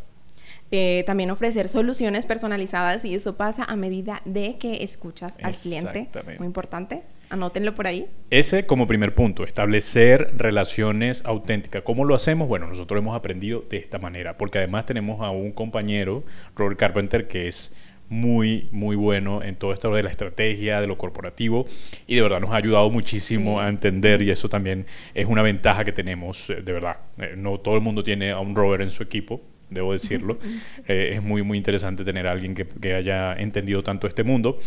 Eh, 0.73 1.03
también 1.05 1.33
ofrecer 1.33 1.69
soluciones 1.69 2.27
personalizadas 2.27 3.05
y 3.05 3.15
eso 3.15 3.35
pasa 3.35 3.65
a 3.65 3.75
medida 3.75 4.23
de 4.25 4.57
que 4.57 4.85
escuchas 4.85 5.37
al 5.43 5.55
cliente. 5.55 6.09
Muy 6.39 6.47
importante. 6.47 7.03
Anótenlo 7.31 7.75
por 7.75 7.87
ahí. 7.87 8.09
Ese 8.31 8.67
como 8.67 8.89
primer 8.89 9.15
punto, 9.15 9.45
establecer 9.45 10.33
relaciones 10.37 11.23
auténticas. 11.25 11.83
¿Cómo 11.83 12.05
lo 12.05 12.17
hacemos? 12.17 12.49
Bueno, 12.49 12.67
nosotros 12.67 13.01
hemos 13.01 13.17
aprendido 13.17 13.65
de 13.71 13.77
esta 13.77 13.99
manera, 14.01 14.37
porque 14.37 14.59
además 14.59 14.85
tenemos 14.85 15.21
a 15.25 15.31
un 15.31 15.53
compañero, 15.53 16.25
Robert 16.57 16.77
Carpenter, 16.77 17.29
que 17.29 17.47
es 17.47 17.73
muy, 18.09 18.69
muy 18.73 18.97
bueno 18.97 19.43
en 19.45 19.55
todo 19.55 19.73
esto 19.73 19.95
de 19.95 20.03
la 20.03 20.11
estrategia, 20.11 20.81
de 20.81 20.89
lo 20.89 20.99
corporativo, 20.99 21.67
y 22.09 22.17
de 22.17 22.23
verdad 22.23 22.41
nos 22.41 22.51
ha 22.51 22.57
ayudado 22.57 22.91
muchísimo 22.91 23.61
a 23.61 23.69
entender, 23.69 24.21
y 24.23 24.31
eso 24.31 24.49
también 24.49 24.87
es 25.15 25.27
una 25.27 25.43
ventaja 25.43 25.85
que 25.85 25.93
tenemos, 25.93 26.51
eh, 26.51 26.57
de 26.57 26.73
verdad. 26.73 26.97
Eh, 27.19 27.35
no 27.37 27.59
todo 27.59 27.77
el 27.77 27.81
mundo 27.81 28.03
tiene 28.03 28.33
a 28.33 28.41
un 28.41 28.57
Robert 28.57 28.83
en 28.83 28.91
su 28.91 29.05
equipo, 29.05 29.41
debo 29.71 29.93
decirlo. 29.93 30.39
Eh, 30.89 31.13
es 31.15 31.23
muy, 31.23 31.43
muy 31.43 31.59
interesante 31.59 32.05
tener 32.05 32.27
a 32.27 32.33
alguien 32.33 32.55
que, 32.55 32.67
que, 32.67 32.95
haya 32.95 33.35
entendido 33.35 33.83
tanto 33.83 34.07
este 34.07 34.25
mundo. 34.25 34.59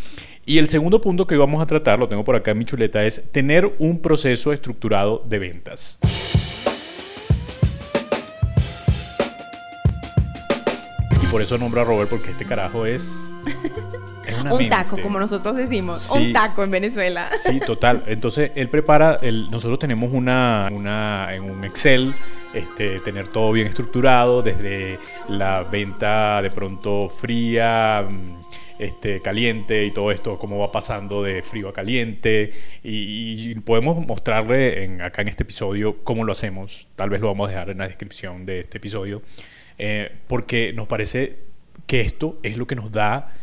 Y 0.46 0.58
el 0.58 0.68
segundo 0.68 1.02
punto 1.02 1.28
que 1.28 1.36
vamos 1.36 1.62
a 1.62 1.66
tratar, 1.66 2.00
lo 2.00 2.08
tengo 2.08 2.24
por 2.24 2.36
acá 2.36 2.52
en 2.52 2.60
mi 2.60 2.66
chuleta, 2.66 3.04
es 3.04 3.32
tener 3.32 3.74
un 3.80 4.00
proceso 4.00 4.54
estructurado 4.54 5.24
de 5.28 5.40
ventas. 5.40 6.00
Y 11.22 11.26
por 11.28 11.42
eso 11.42 11.58
nombro 11.58 11.82
a 11.82 11.84
Robert, 11.84 12.10
porque 12.10 12.32
este 12.32 12.46
carajo 12.46 12.86
es... 12.86 13.34
un 14.52 14.70
taco, 14.70 14.98
como 15.02 15.20
nosotros 15.20 15.56
decimos. 15.56 16.10
un 16.10 16.34
taco 16.34 16.64
en 16.64 16.72
Venezuela. 16.72 17.30
Sí, 17.36 17.60
total. 17.60 18.04
Entonces, 18.08 18.52
él 18.56 18.70
prepara, 18.70 19.20
nosotros 19.50 19.80
tenemos 19.80 20.12
una, 20.14 20.70
una, 20.72 21.34
en 21.34 21.44
un 21.44 21.64
Excel, 21.64 22.14
este, 22.54 23.00
tener 23.00 23.28
todo 23.28 23.52
bien 23.52 23.68
estructurado, 23.68 24.42
desde 24.42 25.00
la 25.30 25.64
venta 25.64 26.42
de 26.42 26.52
pronto 26.52 27.10
fría, 27.10 28.08
mm, 28.10 28.40
este, 28.80 29.22
caliente 29.22 29.86
y 29.86 29.92
todo 29.92 30.12
esto, 30.12 30.38
cómo 30.38 30.58
va 30.60 30.72
pasando 30.72 31.24
de 31.24 31.42
frío 31.42 31.70
a 31.70 31.74
caliente. 31.74 32.52
Y, 32.84 33.56
podemos 33.62 34.06
mostrarle 34.06 34.84
en, 34.84 35.02
acá 35.02 35.22
en 35.22 35.30
este 35.30 35.44
episodio 35.44 36.04
cómo 36.04 36.24
lo 36.24 36.32
hacemos. 36.32 36.88
Tal 36.96 37.10
vez 37.10 37.22
lo 37.22 37.28
vamos 37.28 37.48
a 37.48 37.52
dejar 37.52 37.70
en 37.70 37.78
la 37.80 37.88
descripción 37.88 38.46
de 38.46 38.62
este 38.62 38.78
episodio. 38.78 39.22
Eh, 39.78 40.12
porque 40.28 40.74
nos 40.74 40.88
parece 40.88 41.38
que 41.88 42.02
esto 42.02 42.40
es 42.44 42.58
lo 42.58 42.68
que 42.68 42.76
nos 42.76 42.92
da 42.92 43.34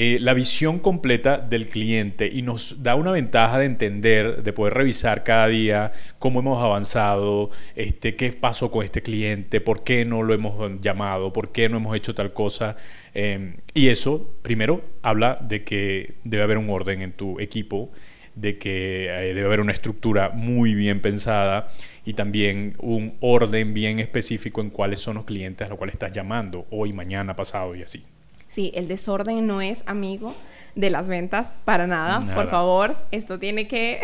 eh, 0.00 0.20
la 0.20 0.32
visión 0.32 0.78
completa 0.78 1.38
del 1.38 1.68
cliente 1.68 2.30
y 2.32 2.42
nos 2.42 2.84
da 2.84 2.94
una 2.94 3.10
ventaja 3.10 3.58
de 3.58 3.66
entender, 3.66 4.44
de 4.44 4.52
poder 4.52 4.74
revisar 4.74 5.24
cada 5.24 5.48
día 5.48 5.90
cómo 6.20 6.38
hemos 6.38 6.62
avanzado, 6.62 7.50
este, 7.74 8.14
qué 8.14 8.30
pasó 8.30 8.70
con 8.70 8.84
este 8.84 9.02
cliente, 9.02 9.60
por 9.60 9.82
qué 9.82 10.04
no 10.04 10.22
lo 10.22 10.34
hemos 10.34 10.80
llamado, 10.80 11.32
por 11.32 11.50
qué 11.50 11.68
no 11.68 11.78
hemos 11.78 11.96
hecho 11.96 12.14
tal 12.14 12.32
cosa. 12.32 12.76
Em, 13.12 13.56
y 13.74 13.88
eso, 13.88 14.38
primero, 14.42 14.84
habla 15.02 15.36
de 15.40 15.64
que 15.64 16.14
debe 16.22 16.44
haber 16.44 16.58
un 16.58 16.70
orden 16.70 17.02
en 17.02 17.10
tu 17.10 17.40
equipo, 17.40 17.90
de 18.36 18.56
que 18.56 19.06
eh, 19.06 19.34
debe 19.34 19.46
haber 19.46 19.60
una 19.60 19.72
estructura 19.72 20.28
muy 20.28 20.76
bien 20.76 21.00
pensada 21.00 21.72
y 22.04 22.12
también 22.14 22.76
un 22.78 23.16
orden 23.18 23.74
bien 23.74 23.98
específico 23.98 24.60
en 24.60 24.70
cuáles 24.70 25.00
son 25.00 25.16
los 25.16 25.24
clientes 25.24 25.66
a 25.66 25.70
los 25.70 25.76
cuales 25.76 25.94
estás 25.94 26.12
llamando 26.12 26.68
hoy, 26.70 26.92
mañana, 26.92 27.34
pasado 27.34 27.74
y 27.74 27.82
así. 27.82 28.04
Sí, 28.48 28.72
el 28.74 28.88
desorden 28.88 29.46
no 29.46 29.60
es 29.60 29.84
amigo 29.86 30.34
de 30.74 30.90
las 30.90 31.08
ventas 31.08 31.58
para 31.64 31.86
nada. 31.86 32.20
Por 32.34 32.48
favor, 32.48 32.96
esto 33.10 33.38
tiene 33.38 33.68
que, 33.68 34.00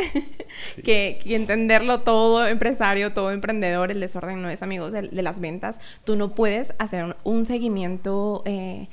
que, 0.83 1.19
entenderlo 1.25 2.01
todo 2.01 2.47
empresario, 2.47 3.13
todo 3.13 3.31
emprendedor. 3.31 3.91
El 3.91 4.01
desorden 4.01 4.43
no 4.43 4.51
es 4.51 4.63
amigo 4.63 4.91
de, 4.91 5.23
las 5.23 5.41
ventas. 5.41 5.81
Tú 6.05 6.17
no 6.17 6.35
puedes 6.35 6.75
hacer 6.79 7.17
un, 7.25 7.47
seguimiento 7.47 8.43
eh, 8.45 8.89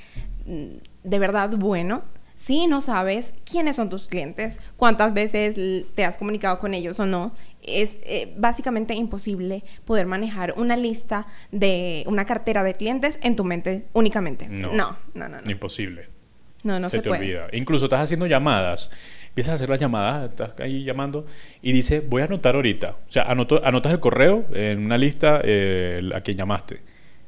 de 0.46 1.20
verdad 1.20 1.50
bueno 1.50 2.03
si 2.41 2.65
no 2.65 2.81
sabes 2.81 3.36
quiénes 3.45 3.75
son 3.75 3.91
tus 3.91 4.07
clientes, 4.07 4.57
cuántas 4.75 5.13
veces 5.13 5.53
te 5.93 6.03
has 6.03 6.17
comunicado 6.17 6.57
con 6.57 6.74
ellos 6.74 7.00
o 7.00 7.05
no, 7.05 7.33
es 7.62 8.00
eh, 8.01 8.33
básicamente 8.36 8.95
imposible 8.95 9.63
poder 9.86 10.07
manejar 10.07 10.55
una 10.57 10.75
lista 10.75 11.27
de 11.51 12.03
una 12.07 12.25
cartera 12.25 12.63
de 12.63 12.74
clientes 12.74 13.19
en 13.21 13.36
tu 13.36 13.43
mente 13.43 13.86
únicamente. 13.93 14.48
No, 14.50 14.74
no, 14.74 14.98
no, 15.13 15.29
no. 15.29 15.51
Imposible. 15.51 16.10
No, 16.63 16.79
no 16.79 16.89
se, 16.89 16.98
se 16.98 17.03
te 17.03 17.10
puede. 17.10 17.21
olvida. 17.21 17.48
Incluso 17.53 17.86
estás 17.86 18.01
haciendo 18.01 18.25
llamadas, 18.25 18.89
empiezas 19.27 19.51
a 19.51 19.55
hacer 19.55 19.69
las 19.69 19.79
llamadas, 19.79 20.31
estás 20.31 20.60
ahí 20.62 20.83
llamando 20.83 21.27
y 21.62 21.71
dice, 21.74 22.00
voy 22.00 22.24
a 22.24 22.25
anotar 22.25 22.55
ahorita. 22.55 22.98
O 23.07 23.12
sea, 23.12 23.21
anotas 23.21 23.91
el 23.91 24.00
correo 24.00 24.48
en 24.51 24.83
una 24.83 24.98
lista 24.98 25.41
eh, 25.43 26.10
a 26.15 26.21
quien 26.21 26.38
llamaste. 26.38 26.81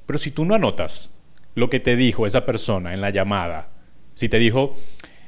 Pero 0.08 0.17
si 0.17 0.32
tú 0.32 0.43
no 0.43 0.55
anotas 0.55 1.13
lo 1.53 1.70
que 1.70 1.79
te 1.79 1.96
dijo 1.96 2.25
esa 2.25 2.48
persona 2.48 2.96
en 2.96 3.01
la 3.01 3.12
llamada, 3.12 3.73
si 4.15 4.29
te 4.29 4.39
dijo, 4.39 4.75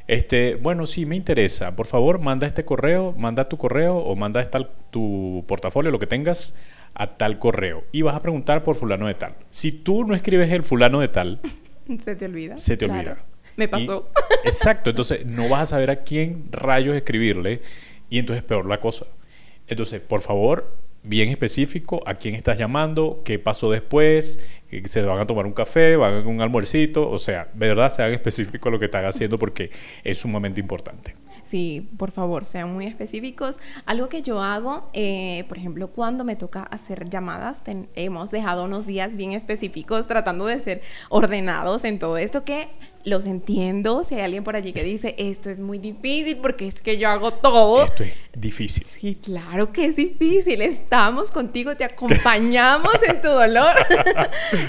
este, 0.07 0.55
bueno, 0.55 0.85
sí, 0.85 1.05
me 1.05 1.15
interesa, 1.15 1.75
por 1.75 1.87
favor, 1.87 2.19
manda 2.19 2.45
este 2.45 2.63
correo, 2.63 3.13
manda 3.17 3.49
tu 3.49 3.57
correo 3.57 3.97
o 3.97 4.15
manda 4.15 4.47
tu 4.91 5.43
portafolio, 5.47 5.91
lo 5.91 5.99
que 5.99 6.07
tengas, 6.07 6.55
a 6.93 7.17
tal 7.17 7.39
correo. 7.39 7.83
Y 7.91 8.03
vas 8.03 8.15
a 8.15 8.19
preguntar 8.19 8.63
por 8.63 8.75
fulano 8.75 9.07
de 9.07 9.15
tal. 9.15 9.35
Si 9.49 9.71
tú 9.71 10.05
no 10.05 10.15
escribes 10.15 10.51
el 10.51 10.63
fulano 10.63 10.99
de 10.99 11.07
tal, 11.07 11.39
se 12.03 12.15
te 12.15 12.25
olvida. 12.25 12.57
Se 12.57 12.77
te 12.77 12.85
olvida. 12.85 13.17
Me 13.55 13.67
pasó. 13.67 14.09
exacto, 14.43 14.89
entonces 14.91 15.25
no 15.25 15.49
vas 15.49 15.61
a 15.61 15.65
saber 15.65 15.91
a 15.91 16.03
quién 16.03 16.49
rayos 16.51 16.95
escribirle 16.95 17.61
y 18.09 18.19
entonces 18.19 18.43
peor 18.43 18.67
la 18.67 18.79
cosa. 18.79 19.05
Entonces, 19.67 20.01
por 20.01 20.21
favor, 20.21 20.75
bien 21.07 21.29
específico 21.29 22.01
a 22.05 22.15
quién 22.15 22.35
estás 22.35 22.57
llamando, 22.57 23.21
qué 23.23 23.39
pasó 23.39 23.71
después, 23.71 24.39
que 24.69 24.87
se 24.87 25.01
van 25.01 25.19
a 25.19 25.25
tomar 25.25 25.45
un 25.45 25.53
café, 25.53 25.95
van 25.95 26.15
a 26.15 26.27
un 26.27 26.41
almuercito, 26.41 27.09
o 27.09 27.19
sea, 27.19 27.49
de 27.53 27.67
verdad 27.67 27.89
sean 27.91 28.13
específicos 28.13 28.71
lo 28.71 28.79
que 28.79 28.85
están 28.85 29.05
haciendo 29.05 29.37
porque 29.37 29.71
es 30.03 30.17
sumamente 30.17 30.59
importante. 30.59 31.15
Sí, 31.43 31.87
por 31.97 32.09
favor, 32.09 32.45
sean 32.45 32.73
muy 32.73 32.87
específicos. 32.87 33.59
Algo 33.85 34.09
que 34.09 34.23
yo 34.23 34.41
hago, 34.41 34.89
eh, 34.93 35.45
por 35.47 35.59
ejemplo, 35.59 35.89
cuando 35.89 36.23
me 36.23 36.35
toca 36.35 36.63
hacer 36.63 37.07
llamadas, 37.07 37.61
hemos 37.93 38.31
dejado 38.31 38.63
unos 38.65 38.87
días 38.87 39.15
bien 39.15 39.31
específicos 39.33 40.07
tratando 40.07 40.47
de 40.47 40.59
ser 40.59 40.81
ordenados 41.09 41.85
en 41.85 41.99
todo 41.99 42.17
esto 42.17 42.43
que 42.43 42.69
los 43.05 43.25
entiendo. 43.25 44.03
Si 44.03 44.15
hay 44.15 44.21
alguien 44.21 44.43
por 44.43 44.55
allí 44.55 44.73
que 44.73 44.83
dice, 44.83 45.15
esto 45.17 45.49
es 45.49 45.59
muy 45.59 45.77
difícil 45.77 46.37
porque 46.37 46.67
es 46.67 46.81
que 46.81 46.97
yo 46.97 47.09
hago 47.09 47.31
todo. 47.31 47.85
Esto 47.85 48.03
es 48.03 48.13
difícil. 48.35 48.83
Sí, 48.83 49.15
claro 49.15 49.71
que 49.71 49.85
es 49.85 49.95
difícil. 49.95 50.61
Estamos 50.61 51.31
contigo, 51.31 51.75
te 51.77 51.83
acompañamos 51.85 52.95
en 53.07 53.21
tu 53.21 53.29
dolor. 53.29 53.75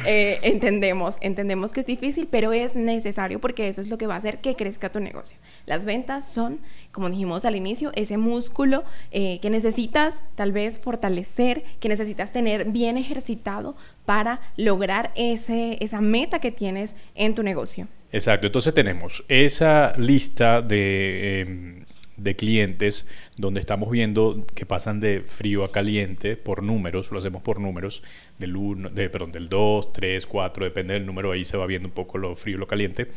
Eh, 0.04 0.38
entendemos, 0.42 1.16
entendemos 1.20 1.72
que 1.72 1.80
es 1.80 1.86
difícil, 1.86 2.28
pero 2.30 2.52
es 2.52 2.74
necesario 2.74 3.40
porque 3.40 3.68
eso 3.68 3.80
es 3.80 3.88
lo 3.88 3.98
que 3.98 4.06
va 4.06 4.14
a 4.14 4.18
hacer 4.18 4.40
que 4.40 4.54
crezca 4.54 4.90
tu 4.90 5.00
negocio. 5.00 5.38
Las 5.64 5.84
ventas 5.84 6.28
son, 6.28 6.60
como 6.92 7.10
dijimos 7.10 7.44
al 7.44 7.56
inicio, 7.56 7.90
ese 7.94 8.16
músculo 8.16 8.84
eh, 9.10 9.38
que 9.40 9.50
necesitas 9.50 10.22
tal 10.34 10.52
vez 10.52 10.78
fortalecer, 10.78 11.64
que 11.80 11.88
necesitas 11.88 12.32
tener 12.32 12.66
bien 12.66 12.96
ejercitado 12.98 13.76
para 14.04 14.40
lograr 14.56 15.12
ese, 15.16 15.78
esa 15.80 16.00
meta 16.00 16.38
que 16.38 16.52
tienes 16.52 16.94
en 17.14 17.34
tu 17.34 17.42
negocio. 17.42 17.88
Exacto, 18.12 18.46
entonces 18.46 18.72
tenemos 18.72 19.24
esa 19.28 19.92
lista 19.98 20.62
de, 20.62 21.40
em, 21.40 21.84
de, 22.16 22.36
clientes 22.36 23.04
donde 23.36 23.60
estamos 23.60 23.90
viendo 23.90 24.46
que 24.54 24.64
pasan 24.64 25.00
de 25.00 25.22
frío 25.22 25.64
a 25.64 25.72
caliente 25.72 26.36
por 26.36 26.62
números, 26.62 27.10
lo 27.10 27.18
hacemos 27.18 27.42
por 27.42 27.60
números, 27.60 28.02
del, 28.38 28.56
uno, 28.56 28.90
perdón, 28.94 29.32
del 29.32 29.48
2, 29.48 29.92
3, 29.92 30.24
4, 30.26 30.64
depende 30.64 30.94
del 30.94 31.04
número, 31.04 31.32
ahí 31.32 31.44
se 31.44 31.56
va 31.56 31.66
viendo 31.66 31.88
un 31.88 31.94
poco 31.94 32.18
lo 32.18 32.36
frío 32.36 32.56
y 32.56 32.58
lo 32.60 32.66
caliente. 32.66 33.08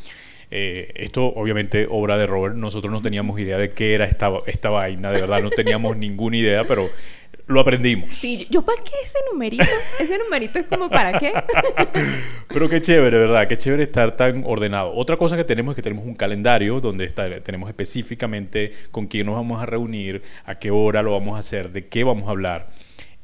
Eh, 0.51 0.91
esto 0.95 1.25
obviamente 1.25 1.87
obra 1.89 2.17
de 2.17 2.25
Robert, 2.25 2.55
nosotros 2.55 2.91
no 2.91 3.01
teníamos 3.01 3.39
idea 3.39 3.57
de 3.57 3.71
qué 3.71 3.93
era 3.93 4.05
esta, 4.05 4.31
esta 4.47 4.69
vaina, 4.69 5.11
de 5.11 5.21
verdad 5.21 5.43
no 5.43 5.51
teníamos 5.51 5.95
ninguna 5.97 6.37
idea, 6.37 6.63
pero 6.63 6.89
lo 7.49 7.59
aprendimos. 7.59 8.13
Sí, 8.13 8.47
yo 8.49 8.63
para 8.63 8.81
qué 8.83 8.91
ese 9.03 9.17
numerito, 9.31 9.63
ese 9.99 10.17
numerito 10.19 10.59
es 10.59 10.67
como 10.67 10.87
para 10.87 11.19
qué. 11.19 11.33
Pero 12.47 12.69
qué 12.69 12.79
chévere, 12.79 13.17
¿verdad? 13.17 13.47
Qué 13.47 13.57
chévere 13.57 13.83
estar 13.83 14.15
tan 14.15 14.43
ordenado. 14.45 14.93
Otra 14.93 15.17
cosa 15.17 15.35
que 15.35 15.43
tenemos 15.43 15.73
es 15.73 15.75
que 15.77 15.81
tenemos 15.81 16.05
un 16.05 16.13
calendario 16.13 16.79
donde 16.79 17.05
está, 17.05 17.41
tenemos 17.41 17.69
específicamente 17.69 18.73
con 18.91 19.07
quién 19.07 19.25
nos 19.25 19.35
vamos 19.35 19.61
a 19.61 19.65
reunir, 19.65 20.21
a 20.45 20.55
qué 20.55 20.69
hora 20.69 21.01
lo 21.01 21.11
vamos 21.11 21.35
a 21.35 21.39
hacer, 21.39 21.71
de 21.71 21.87
qué 21.87 22.03
vamos 22.03 22.27
a 22.27 22.31
hablar. 22.31 22.69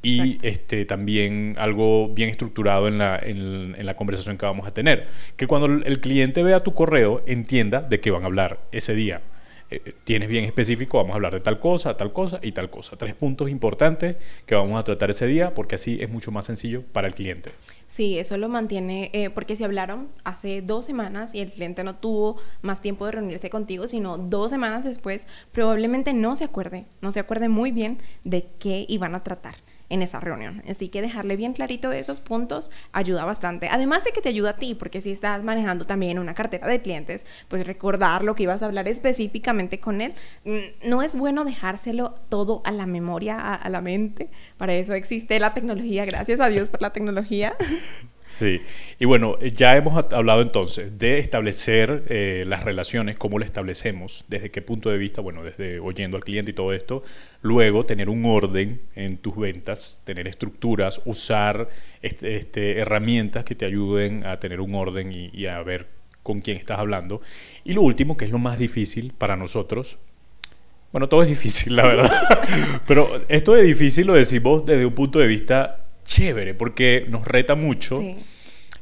Y 0.06 0.38
este, 0.42 0.86
también 0.86 1.56
algo 1.58 2.10
bien 2.10 2.30
estructurado 2.30 2.88
en 2.88 2.98
la, 2.98 3.18
en, 3.18 3.76
en 3.78 3.86
la 3.86 3.96
conversación 3.96 4.38
que 4.38 4.46
vamos 4.46 4.68
a 4.68 4.72
tener. 4.72 5.08
Que 5.36 5.48
cuando 5.48 5.68
el 5.68 6.00
cliente 6.00 6.44
vea 6.44 6.60
tu 6.62 6.74
correo 6.74 7.24
entienda 7.26 7.82
de 7.82 8.00
qué 8.00 8.12
van 8.12 8.24
a 8.24 8.28
hablar 8.28 8.60
ese 8.72 8.94
día. 8.96 9.22
eh, 9.70 9.94
tienes 10.04 10.30
bien 10.30 10.46
específico, 10.46 10.98
vamos 10.98 11.14
a 11.14 11.16
hablar 11.16 11.34
de 11.34 11.40
tal 11.40 11.60
cosa, 11.60 11.98
tal 11.98 12.14
cosa 12.14 12.40
y 12.42 12.52
tal 12.52 12.70
cosa. 12.70 12.98
Tres 12.98 13.16
puntos 13.16 13.50
importantes 13.50 14.18
que 14.46 14.56
vamos 14.56 14.80
a 14.80 14.84
tratar 14.84 15.10
ese 15.10 15.28
día 15.28 15.54
porque 15.54 15.76
así 15.76 15.98
es 16.02 16.10
mucho 16.10 16.32
más 16.32 16.46
sencillo 16.46 16.84
para 16.92 17.08
el 17.08 17.14
cliente. 17.14 17.52
Sí, 17.88 18.18
eso 18.20 18.38
lo 18.38 18.50
mantiene, 18.50 19.10
eh, 19.14 19.30
porque 19.30 19.56
si 19.56 19.64
hablaron 19.64 20.10
hace 20.24 20.62
dos 20.62 20.86
semanas 20.86 21.34
y 21.36 21.40
el 21.40 21.52
cliente 21.52 21.84
no 21.84 21.96
tuvo 21.96 22.40
más 22.62 22.82
tiempo 22.82 23.06
de 23.06 23.14
reunirse 23.14 23.50
contigo, 23.50 23.88
sino 23.88 24.18
dos 24.18 24.52
semanas 24.52 24.84
después, 24.84 25.28
probablemente 25.52 26.14
no 26.14 26.36
se 26.36 26.44
acuerde, 26.44 26.86
no 27.02 27.12
se 27.12 27.20
acuerde 27.20 27.50
muy 27.50 27.72
bien 27.72 28.00
de 28.24 28.48
qué 28.60 28.86
iban 28.88 29.16
a 29.16 29.24
tratar 29.24 29.56
en 29.90 30.02
esa 30.02 30.20
reunión. 30.20 30.64
Así 30.70 30.90
que 30.90 31.02
dejarle 31.02 31.36
bien 31.36 31.54
clarito 31.54 31.92
esos 31.92 32.20
puntos 32.20 32.72
ayuda 32.92 33.26
bastante. 33.26 33.68
Además 33.70 34.04
de 34.04 34.12
que 34.12 34.22
te 34.22 34.30
ayuda 34.30 34.52
a 34.52 34.56
ti, 34.56 34.76
porque 34.76 35.02
si 35.02 35.12
estás 35.12 35.44
manejando 35.44 35.86
también 35.86 36.20
una 36.20 36.34
cartera 36.34 36.68
de 36.68 36.82
clientes, 36.82 37.26
pues 37.48 37.66
recordar 37.66 38.24
lo 38.24 38.36
que 38.36 38.44
ibas 38.44 38.62
a 38.62 38.66
hablar 38.66 38.88
específicamente 38.88 39.80
con 39.80 40.02
él. 40.02 40.14
Mm, 40.44 40.90
no 40.90 41.02
es 41.02 41.16
bueno 41.16 41.46
dejárselo 41.46 42.16
todo 42.30 42.62
a 42.66 42.72
la 42.72 42.86
memoria, 42.86 43.40
a, 43.40 43.56
a 43.56 43.70
la 43.70 43.82
mente. 43.82 44.30
Para 44.58 44.74
eso 44.74 44.94
existe 44.94 45.40
la 45.40 45.54
tecnología. 45.54 46.06
Gracias 46.06 46.40
a 46.40 46.48
Dios 46.50 46.70
por 46.70 46.82
la 46.82 46.92
tecnología. 46.92 47.56
Sí, 48.28 48.62
y 49.00 49.06
bueno, 49.06 49.38
ya 49.40 49.78
hemos 49.78 50.04
hablado 50.12 50.42
entonces 50.42 50.98
de 50.98 51.20
establecer 51.20 52.06
eh, 52.10 52.44
las 52.48 52.64
relaciones, 52.64 53.18
cómo 53.18 53.38
lo 53.38 53.46
establecemos, 53.46 54.26
desde 54.28 54.50
qué 54.50 54.64
punto 54.64 54.90
de 54.90 54.98
vista, 54.98 55.22
bueno, 55.22 55.44
desde 55.44 55.80
oyendo 55.80 56.18
al 56.18 56.24
cliente 56.24 56.50
y 56.52 56.54
todo 56.56 56.74
esto, 56.74 57.04
luego 57.44 57.86
tener 57.86 58.10
un 58.10 58.26
orden 58.26 58.82
en 58.96 59.18
tus 59.18 59.38
ventas, 59.38 60.02
tener 60.06 60.28
estructuras, 60.28 61.02
usar 61.06 61.70
este, 62.02 62.80
herramientas 62.80 63.44
que 63.44 63.54
te 63.54 63.66
ayuden 63.66 64.26
a 64.26 64.40
tener 64.40 64.60
un 64.60 64.74
orden 64.74 65.12
y, 65.12 65.30
y 65.32 65.46
a 65.46 65.62
ver 65.62 65.88
con 66.24 66.42
quién 66.42 66.58
estás 66.58 66.80
hablando. 66.80 67.22
Y 67.64 67.74
lo 67.74 67.84
último, 67.84 68.18
que 68.18 68.26
es 68.26 68.32
lo 68.32 68.40
más 68.40 68.58
difícil 68.58 69.14
para 69.16 69.36
nosotros, 69.36 70.00
bueno, 70.92 71.10
todo 71.10 71.22
es 71.22 71.30
difícil, 71.30 71.76
la 71.76 71.86
verdad, 71.86 72.40
pero 72.88 73.22
esto 73.28 73.54
de 73.54 73.62
difícil 73.62 74.08
lo 74.08 74.14
decimos 74.14 74.66
desde 74.66 74.86
un 74.86 74.94
punto 74.94 75.20
de 75.20 75.28
vista 75.28 75.85
chévere 76.06 76.54
porque 76.54 77.06
nos 77.10 77.28
reta 77.28 77.56
mucho 77.56 78.02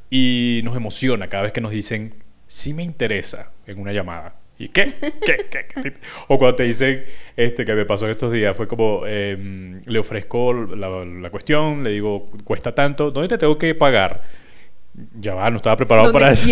y 0.10 0.62
nos 0.63 0.77
emociona 0.77 1.27
cada 1.27 1.44
vez 1.44 1.51
que 1.53 1.62
nos 1.62 1.72
dicen, 1.72 2.13
sí 2.46 2.74
me 2.74 2.84
interesa 2.84 3.51
en 3.65 3.80
una 3.80 3.92
llamada. 3.92 4.36
¿Y 4.60 4.70
qué? 4.70 4.94
¿Qué? 5.25 5.48
¿Qué? 5.50 5.94
O 6.27 6.38
cuando 6.38 6.58
te 6.58 6.63
dicen, 6.63 7.03
este 7.36 7.65
que 7.65 7.74
me 7.74 7.86
pasó 7.86 8.08
estos 8.08 8.32
días, 8.32 8.56
fue 8.56 8.68
como, 8.68 9.03
eh, 9.08 9.82
le 9.84 10.00
ofrezco 10.00 10.53
la, 10.53 11.03
la, 11.03 11.30
cuestión, 11.32 11.84
le 11.84 11.89
digo, 11.89 12.30
cuesta 12.44 12.75
tanto, 12.75 13.10
¿dónde 13.10 13.30
te 13.30 13.38
tengo 13.39 13.58
que 13.58 13.74
pagar? 13.74 14.24
Ya 15.19 15.33
va, 15.33 15.50
no 15.50 15.57
estaba 15.57 15.75
preparado 15.75 16.12
para 16.12 16.31
eso. 16.31 16.47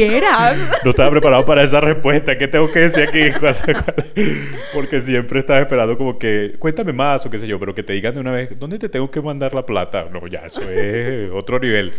No 0.83 0.89
estaba 0.89 1.11
preparado 1.11 1.45
para 1.45 1.63
esa 1.63 1.79
respuesta. 1.79 2.37
¿Qué 2.37 2.47
tengo 2.47 2.71
que 2.71 2.79
decir 2.79 3.07
aquí? 3.07 3.29
Porque 4.73 4.99
siempre 4.99 5.39
estás 5.39 5.61
esperando 5.61 5.97
como 5.97 6.17
que, 6.17 6.55
cuéntame 6.57 6.91
más 6.91 7.25
o 7.25 7.29
qué 7.29 7.37
sé 7.37 7.47
yo, 7.47 7.59
pero 7.59 7.75
que 7.75 7.83
te 7.83 7.93
digan 7.93 8.13
de 8.13 8.19
una 8.19 8.31
vez, 8.31 8.57
¿dónde 8.57 8.79
te 8.79 8.89
tengo 8.89 9.11
que 9.11 9.21
mandar 9.21 9.53
la 9.53 9.65
plata? 9.65 10.07
No, 10.11 10.25
ya, 10.27 10.39
eso 10.39 10.61
es 10.69 11.29
otro 11.31 11.59
nivel. 11.59 11.93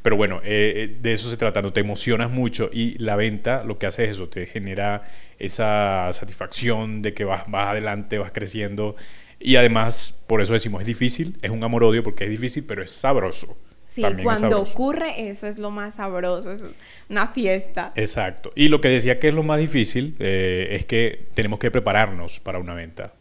Pero 0.00 0.16
bueno, 0.16 0.40
eh, 0.44 0.72
eh, 0.76 0.96
de 1.00 1.12
eso 1.12 1.28
se 1.28 1.36
trata, 1.36 1.62
no 1.62 1.72
te 1.72 1.80
emocionas 1.80 2.30
mucho 2.30 2.70
y 2.72 2.98
la 2.98 3.14
venta 3.14 3.62
lo 3.62 3.78
que 3.78 3.86
hace 3.86 4.04
es 4.04 4.12
eso, 4.12 4.28
te 4.28 4.46
genera 4.46 5.02
esa 5.38 6.10
satisfacción 6.12 7.02
de 7.02 7.14
que 7.14 7.24
vas, 7.24 7.44
vas 7.48 7.68
adelante, 7.68 8.18
vas 8.18 8.32
creciendo 8.32 8.96
y 9.38 9.56
además, 9.56 10.18
por 10.26 10.40
eso 10.40 10.54
decimos, 10.54 10.80
es 10.80 10.86
difícil, 10.86 11.36
es 11.42 11.50
un 11.50 11.62
amor-odio 11.64 12.02
porque 12.02 12.24
es 12.24 12.30
difícil, 12.30 12.64
pero 12.66 12.82
es 12.82 12.90
sabroso. 12.90 13.56
Sí, 13.92 14.02
cuando 14.22 14.58
ocurre 14.58 15.28
eso 15.28 15.46
es 15.46 15.58
lo 15.58 15.70
más 15.70 15.96
sabroso, 15.96 16.50
es 16.50 16.64
una 17.10 17.28
fiesta. 17.28 17.92
Exacto. 17.94 18.50
Y 18.54 18.68
lo 18.68 18.80
que 18.80 18.88
decía 18.88 19.18
que 19.18 19.28
es 19.28 19.34
lo 19.34 19.42
más 19.42 19.60
difícil 19.60 20.16
eh, 20.18 20.68
es 20.70 20.86
que 20.86 21.26
tenemos 21.34 21.58
que 21.58 21.70
prepararnos 21.70 22.40
para 22.40 22.58
una 22.58 22.72
venta. 22.72 23.12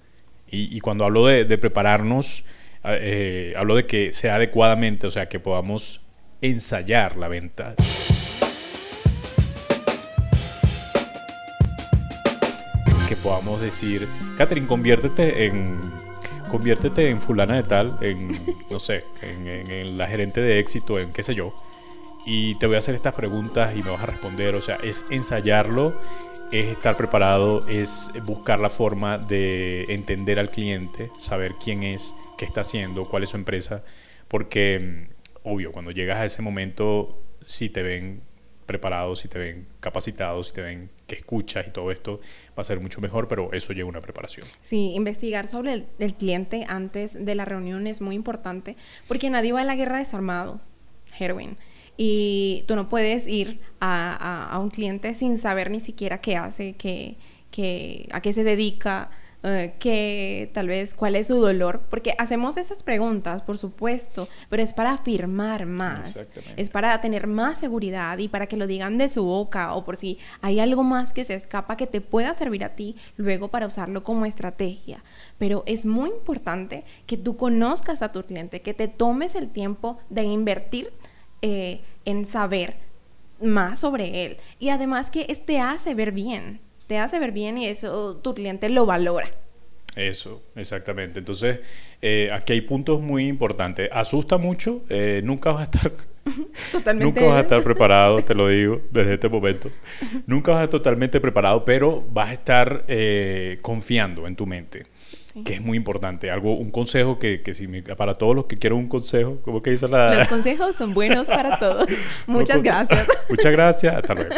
Y, 0.50 0.74
y 0.74 0.80
cuando 0.80 1.04
hablo 1.04 1.26
de, 1.26 1.44
de 1.44 1.58
prepararnos, 1.58 2.46
eh, 2.86 3.54
hablo 3.58 3.76
de 3.76 3.86
que 3.86 4.14
sea 4.14 4.36
adecuadamente, 4.36 5.08
o 5.08 5.12
sea, 5.12 5.28
que 5.28 5.42
podamos 5.42 6.00
ensayar 6.40 7.18
la 7.18 7.28
venta. 7.28 7.76
Que 13.10 13.16
podamos 13.18 13.60
decir, 13.60 14.08
Catherine, 14.38 14.68
conviértete 14.68 15.48
en 15.48 15.82
conviértete 16.52 17.10
en 17.10 17.22
fulana 17.22 17.56
de 17.56 17.64
tal, 17.64 17.98
en, 18.02 18.38
no 18.70 18.80
sé, 18.80 19.06
en, 19.22 19.48
en, 19.48 19.98
la 19.98 20.06
gerente 20.08 20.42
de 20.42 20.60
éxito, 20.60 21.00
en 21.00 21.12
qué 21.12 21.24
sé 21.24 21.34
yo, 21.34 21.56
y 22.26 22.56
te 22.56 22.68
voy 22.68 22.76
a 22.76 22.80
hacer 22.80 22.94
estas 22.94 23.16
preguntas 23.16 23.76
y 23.76 23.82
me 23.82 23.90
vas 23.90 24.04
a 24.04 24.06
responder, 24.06 24.54
o 24.56 24.62
sea, 24.62 24.78
es 24.84 25.06
ensayarlo, 25.10 26.00
es 26.52 26.68
estar 26.68 26.98
preparado, 26.98 27.66
es 27.70 28.12
buscar 28.26 28.60
la 28.60 28.70
forma 28.70 29.18
de 29.18 29.86
entender 29.88 30.38
al 30.40 30.50
cliente, 30.50 31.10
saber 31.20 31.54
quién 31.64 31.84
es, 31.84 32.14
qué 32.38 32.44
está 32.44 32.62
haciendo, 32.62 33.06
cuál 33.06 33.24
es 33.24 33.30
su 33.30 33.38
empresa, 33.38 33.84
porque, 34.28 35.08
obvio, 35.44 35.72
cuando 35.72 35.92
llegas 35.92 36.18
a 36.18 36.26
ese 36.26 36.42
momento, 36.42 37.18
si 37.46 37.70
te 37.70 37.82
ven 37.82 38.22
preparados, 38.66 39.20
si 39.20 39.28
te 39.28 39.40
ven 39.40 39.68
capacitados, 39.80 40.50
si 40.50 40.54
te 40.54 40.62
ven 40.62 40.90
que 41.08 41.16
escuchas 41.16 41.68
y 41.68 41.72
todo 41.72 41.92
esto, 41.92 42.22
va 42.58 42.62
a 42.62 42.64
ser 42.64 42.80
mucho 42.80 43.02
mejor, 43.02 43.28
pero 43.28 43.52
eso 43.54 43.74
lleva 43.74 43.90
una 43.90 44.02
preparación. 44.02 44.46
Sí, 44.62 44.94
investigar 44.94 45.48
sobre 45.48 45.86
el, 46.00 46.14
cliente 46.16 46.66
antes 46.68 47.14
de 47.26 47.36
la 47.36 47.46
reunión 47.46 47.88
es 47.88 48.02
muy 48.02 48.16
importante, 48.16 48.76
porque 49.08 49.30
nadie 49.30 49.54
va 49.54 49.62
a 49.62 49.66
la 49.66 49.76
guerra 49.76 49.98
desarmado, 49.98 50.62
Herwin. 51.20 51.58
Y 51.98 52.64
tú 52.68 52.76
no 52.76 52.90
puedes 52.90 53.28
ir 53.28 53.60
a, 53.80 54.16
a, 54.16 54.48
a 54.48 54.60
un 54.60 54.70
cliente 54.70 55.14
sin 55.14 55.38
saber 55.38 55.70
ni 55.70 55.80
siquiera 55.80 56.22
qué 56.22 56.38
hace, 56.38 56.74
qué, 56.74 57.18
qué, 57.52 58.08
a 58.12 58.22
qué 58.22 58.34
se 58.34 58.44
dedica, 58.44 59.12
uh, 59.44 59.78
que 59.80 60.50
tal 60.54 60.68
vez 60.68 60.94
cuál 60.94 61.16
es 61.16 61.28
su 61.28 61.36
dolor, 61.36 61.82
porque 61.90 62.16
hacemos 62.18 62.58
estas 62.58 62.84
preguntas, 62.84 63.42
por 63.42 63.58
supuesto, 63.58 64.28
pero 64.50 64.64
es 64.64 64.74
para 64.74 64.94
afirmar 64.94 65.66
más, 65.66 66.28
es 66.58 66.70
para 66.70 67.00
tener 67.02 67.28
más 67.28 67.60
seguridad 67.60 68.18
y 68.18 68.28
para 68.28 68.48
que 68.48 68.58
lo 68.58 68.68
digan 68.68 68.98
de 68.98 69.10
su 69.10 69.24
boca 69.24 69.74
o 69.74 69.84
por 69.84 69.98
si 69.98 70.18
hay 70.42 70.60
algo 70.60 70.84
más 70.84 71.14
que 71.14 71.24
se 71.24 71.36
escapa 71.36 71.78
que 71.78 71.88
te 71.88 72.02
pueda 72.02 72.34
servir 72.34 72.64
a 72.64 72.76
ti 72.76 72.96
luego 73.18 73.50
para 73.50 73.68
usarlo 73.68 74.04
como 74.04 74.26
estrategia. 74.26 75.04
Pero 75.38 75.64
es 75.66 75.86
muy 75.86 76.10
importante 76.10 76.84
que 77.06 77.18
tú 77.18 77.38
conozcas 77.38 78.02
a 78.02 78.12
tu 78.12 78.24
cliente, 78.24 78.62
que 78.62 78.74
te 78.74 78.88
tomes 78.88 79.36
el 79.36 79.50
tiempo 79.50 80.00
de 80.10 80.24
invertir 80.24 80.94
eh, 81.42 81.82
en 82.06 82.26
saber 82.26 82.78
más 83.42 83.80
sobre 83.80 84.26
él. 84.26 84.38
Y 84.60 84.70
además 84.70 85.10
que 85.10 85.24
te 85.46 85.60
hace 85.60 85.96
ver 85.96 86.12
bien 86.12 86.60
te 86.92 86.98
hace 86.98 87.20
ver 87.20 87.32
bien 87.32 87.58
y 87.58 87.68
eso 87.68 88.18
tu 88.18 88.34
cliente 88.34 88.68
lo 88.68 88.86
valora. 88.86 89.32
Eso, 89.96 90.44
exactamente. 90.58 91.20
Entonces, 91.20 91.62
eh, 92.02 92.28
aquí 92.34 92.52
hay 92.52 92.60
puntos 92.60 93.00
muy 93.00 93.30
importantes. 93.30 93.88
Asusta 93.94 94.38
mucho, 94.38 94.84
eh, 94.90 95.22
nunca 95.24 95.54
vas 95.54 95.62
a 95.62 95.64
estar... 95.72 95.92
Totalmente. 96.74 97.06
Nunca 97.06 97.26
vas 97.26 97.38
a 97.38 97.42
estar 97.44 97.64
preparado, 97.64 98.22
te 98.26 98.36
lo 98.36 98.50
digo 98.50 98.82
desde 98.92 99.14
este 99.14 99.30
momento. 99.30 99.72
Nunca 100.28 100.52
vas 100.52 100.60
a 100.60 100.64
estar 100.66 100.82
totalmente 100.82 101.22
preparado, 101.22 101.64
pero 101.64 102.04
vas 102.12 102.28
a 102.28 102.34
estar 102.34 102.84
eh, 102.90 103.60
confiando 103.62 104.28
en 104.28 104.36
tu 104.36 104.46
mente. 104.46 104.86
Sí. 105.34 105.44
que 105.44 105.54
es 105.54 105.62
muy 105.62 105.78
importante. 105.78 106.30
Algo, 106.30 106.56
un 106.56 106.72
consejo 106.72 107.18
que, 107.18 107.42
que 107.42 107.54
si 107.54 107.68
me, 107.68 107.82
para 107.84 108.16
todos 108.16 108.36
los 108.36 108.46
que 108.46 108.58
quieren 108.58 108.78
un 108.80 108.90
consejo, 108.90 109.40
¿cómo 109.44 109.62
que 109.62 109.70
dice 109.72 109.88
la...? 109.88 110.14
Los 110.14 110.28
consejos 110.28 110.76
son 110.76 110.94
buenos 110.94 111.28
para 111.28 111.58
todos. 111.60 111.88
Muchas 112.28 112.62
gracias. 112.62 113.08
Muchas 113.30 113.52
gracias, 113.52 113.96
hasta 113.96 114.14
luego. 114.14 114.36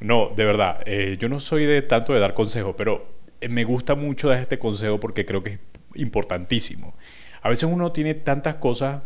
No, 0.00 0.30
de 0.34 0.44
verdad, 0.44 0.80
eh, 0.86 1.16
yo 1.20 1.28
no 1.28 1.38
soy 1.38 1.66
de 1.66 1.82
tanto 1.82 2.14
de 2.14 2.20
dar 2.20 2.32
consejos, 2.32 2.74
pero 2.78 3.06
eh, 3.40 3.48
me 3.48 3.64
gusta 3.64 3.94
mucho 3.94 4.28
dar 4.28 4.40
este 4.40 4.58
consejo 4.58 4.98
porque 4.98 5.26
creo 5.26 5.42
que 5.42 5.50
es 5.50 5.58
importantísimo. 5.96 6.94
A 7.42 7.50
veces 7.50 7.68
uno 7.70 7.92
tiene 7.92 8.14
tantas 8.14 8.56
cosas 8.56 9.02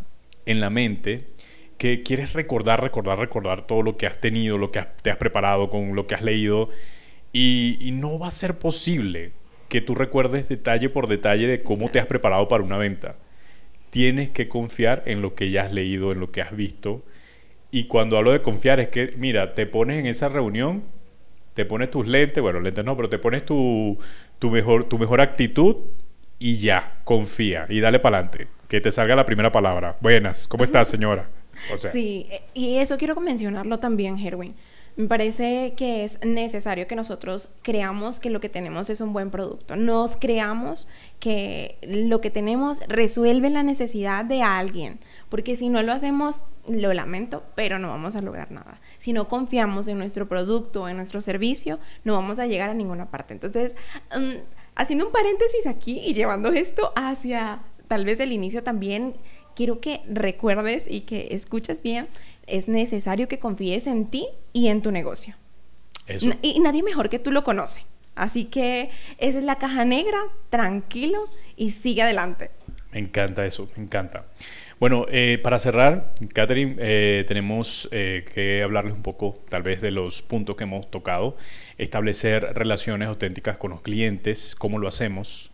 en 0.47 0.61
la 0.61 0.71
mente 0.71 1.31
que 1.77 2.03
quieres 2.03 2.35
recordar, 2.35 2.81
recordar, 2.83 3.19
recordar 3.19 3.67
todo 3.67 3.83
lo 3.83 3.97
que 3.97 4.07
has 4.07 4.21
tenido, 4.21 4.59
lo 4.59 4.71
que 4.71 4.79
has, 4.79 4.97
te 5.03 5.11
has 5.11 5.17
preparado, 5.17 5.71
con 5.71 5.97
lo 5.97 6.07
que 6.07 6.15
has 6.15 6.23
leído, 6.23 6.69
y, 7.33 7.79
y 7.81 7.91
no 7.91 8.19
va 8.19 8.29
a 8.29 8.31
ser 8.31 8.59
posible 8.59 9.33
que 9.71 9.81
tú 9.81 9.95
recuerdes 9.95 10.49
detalle 10.49 10.91
por 10.91 11.07
detalle 11.07 11.47
de 11.47 11.63
cómo 11.63 11.91
te 11.91 12.01
has 12.01 12.07
preparado 12.07 12.49
para 12.49 12.65
una 12.65 12.77
venta. 12.77 13.15
Tienes 13.91 14.29
que 14.29 14.49
confiar 14.49 15.05
en 15.07 15.23
lo 15.23 15.35
que 15.35 15.51
ya 15.51 15.63
has 15.63 15.73
leído, 15.73 16.13
en 16.13 16.19
lo 16.19 16.33
que 16.33 16.43
has 16.43 16.55
visto. 16.55 17.03
Y 17.71 17.85
cuando 17.85 18.19
hablo 18.19 18.33
de 18.33 18.43
confiar 18.43 18.81
es 18.81 18.89
que, 18.89 19.15
mira, 19.17 19.55
te 19.55 19.67
pones 19.67 19.99
en 19.99 20.07
esa 20.07 20.29
reunión, 20.29 20.83
te 21.55 21.65
pones 21.65 21.89
tus 21.91 22.07
lentes, 22.07 22.43
bueno, 22.43 22.59
lentes 22.59 22.85
no, 22.85 22.97
pero 22.97 23.09
te 23.09 23.19
pones 23.21 23.47
tu, 23.47 23.97
tu, 24.41 24.51
mejor, 24.51 24.85
tu 24.85 24.99
mejor 24.99 25.21
actitud 25.21 25.77
y 26.41 26.57
ya, 26.57 26.99
confía 27.05 27.67
y 27.69 27.79
dale 27.79 28.01
para 28.01 28.19
adelante. 28.19 28.49
Que 28.69 28.81
te 28.81 28.91
salga 28.91 29.15
la 29.15 29.25
primera 29.25 29.53
palabra. 29.53 29.97
Buenas, 30.01 30.49
¿cómo 30.49 30.65
estás, 30.65 30.89
señora? 30.89 31.29
O 31.73 31.77
sea. 31.77 31.93
Sí, 31.93 32.27
y 32.55 32.79
eso 32.79 32.99
quiero 32.99 33.19
mencionarlo 33.21 33.79
también, 33.79 34.19
Herwin 34.19 34.55
Me 35.01 35.09
parece 35.09 35.73
que 35.79 36.05
es 36.05 36.23
necesario 36.27 36.87
que 36.87 36.95
nosotros 36.95 37.49
creamos 37.63 38.21
que 38.21 38.29
lo 38.29 38.39
que 38.39 38.51
tenemos 38.51 38.91
es 38.91 39.01
un 39.01 39.15
buen 39.15 39.31
producto. 39.31 39.75
Nos 39.75 40.15
creamos 40.15 40.87
que 41.19 41.79
lo 41.81 42.21
que 42.21 42.29
tenemos 42.29 42.81
resuelve 42.87 43.49
la 43.49 43.63
necesidad 43.63 44.27
de 44.27 44.43
alguien. 44.43 45.01
Porque 45.31 45.57
si 45.57 45.71
no 45.71 45.83
lo 45.83 45.93
hacemos, 45.93 46.43
lo 46.69 46.93
lamento, 46.93 47.45
pero 47.55 47.79
no 47.79 47.89
vamos 47.89 48.15
a 48.15 48.21
lograr 48.21 48.51
nada. 48.53 48.79
Si 48.99 49.15
no 49.15 49.27
confiamos 49.27 49.89
en 49.89 49.97
nuestro 49.97 50.29
producto, 50.29 50.87
en 50.87 50.99
nuestro 50.99 51.23
servicio, 51.23 51.79
no 52.05 52.13
vamos 52.13 52.39
a 52.39 52.47
llegar 52.47 52.69
a 52.69 52.75
ninguna 52.75 53.11
parte. 53.11 53.33
Entonces, 53.33 53.77
mm, 54.15 54.43
haciendo 54.75 55.07
un 55.07 55.13
paréntesis 55.13 55.67
aquí 55.67 55.99
y 56.05 56.13
llevando 56.13 56.51
esto 56.51 56.93
hacia 56.95 57.63
tal 57.89 58.05
vez 58.05 58.21
el 58.21 58.33
inicio 58.33 58.63
también, 58.63 59.15
quiero 59.57 59.81
que 59.81 60.03
recuerdes 60.09 60.85
y 60.89 61.03
que 61.03 61.29
escuches 61.33 61.83
bien 61.83 62.07
es 62.47 62.69
necesario 62.69 63.29
que 63.29 63.39
confíes 63.39 63.87
en 63.87 64.07
ti 64.07 64.29
y 64.53 64.69
en 64.69 64.83
tu 64.83 64.91
negocio. 64.91 65.35
Y 66.43 66.59
nadie 66.61 66.83
mejor 66.83 67.09
que 67.09 67.19
tú 67.19 67.31
lo 67.31 67.45
conoce. 67.45 67.85
Así 68.17 68.45
que 68.45 68.91
esa 69.19 69.39
es 69.39 69.45
la 69.45 69.57
caja 69.57 69.85
negra, 69.85 70.19
tranquilo 70.51 71.25
y 71.57 71.71
sigue 71.71 72.03
adelante. 72.03 72.51
Me 72.93 72.99
encanta 72.99 73.47
eso, 73.47 73.69
me 73.77 73.85
encanta. 73.85 74.27
Bueno, 74.81 75.05
eh, 75.11 75.39
para 75.43 75.59
cerrar, 75.59 76.15
Catherine, 76.33 76.77
eh, 76.79 77.25
tenemos 77.29 77.89
eh, 77.93 78.25
que 78.35 78.63
hablarles 78.63 78.95
un 78.95 79.03
poco 79.03 79.39
tal 79.49 79.63
vez 79.63 79.81
de 79.81 79.91
los 79.91 80.23
puntos 80.23 80.57
que 80.57 80.65
hemos 80.65 80.91
tocado. 80.91 81.37
Establecer 81.77 82.55
relaciones 82.55 83.09
auténticas 83.09 83.59
con 83.59 83.71
los 83.71 83.83
clientes, 83.83 84.57
cómo 84.57 84.79
lo 84.79 84.89
hacemos. 84.89 85.51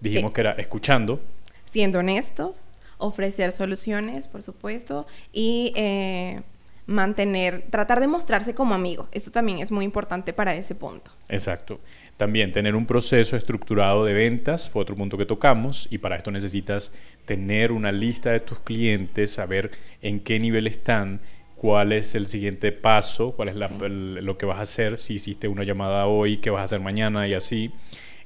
Dijimos 0.00 0.32
que 0.32 0.42
era 0.42 0.52
escuchando. 0.52 1.20
Siendo 1.64 1.98
honestos, 1.98 2.64
ofrecer 2.98 3.52
soluciones, 3.52 4.28
por 4.28 4.42
supuesto, 4.42 5.06
y 5.32 5.72
eh, 5.76 6.42
mantener, 6.86 7.64
tratar 7.70 8.00
de 8.00 8.06
mostrarse 8.06 8.54
como 8.54 8.74
amigo. 8.74 9.08
Esto 9.12 9.30
también 9.30 9.58
es 9.58 9.72
muy 9.72 9.84
importante 9.84 10.32
para 10.32 10.54
ese 10.54 10.74
punto. 10.74 11.10
Exacto. 11.28 11.80
También 12.16 12.52
tener 12.52 12.74
un 12.74 12.86
proceso 12.86 13.36
estructurado 13.36 14.04
de 14.04 14.14
ventas 14.14 14.70
fue 14.70 14.82
otro 14.82 14.96
punto 14.96 15.18
que 15.18 15.26
tocamos 15.26 15.88
y 15.90 15.98
para 15.98 16.16
esto 16.16 16.30
necesitas 16.30 16.92
tener 17.24 17.72
una 17.72 17.92
lista 17.92 18.30
de 18.30 18.40
tus 18.40 18.60
clientes, 18.60 19.32
saber 19.32 19.72
en 20.00 20.20
qué 20.20 20.38
nivel 20.38 20.66
están, 20.66 21.20
cuál 21.56 21.92
es 21.92 22.14
el 22.14 22.26
siguiente 22.28 22.70
paso, 22.70 23.32
cuál 23.32 23.48
es 23.48 23.56
lo 23.56 24.38
que 24.38 24.46
vas 24.46 24.58
a 24.58 24.62
hacer, 24.62 24.98
si 24.98 25.14
hiciste 25.14 25.48
una 25.48 25.64
llamada 25.64 26.06
hoy, 26.06 26.36
qué 26.38 26.50
vas 26.50 26.60
a 26.60 26.64
hacer 26.64 26.80
mañana 26.80 27.26
y 27.26 27.34
así. 27.34 27.72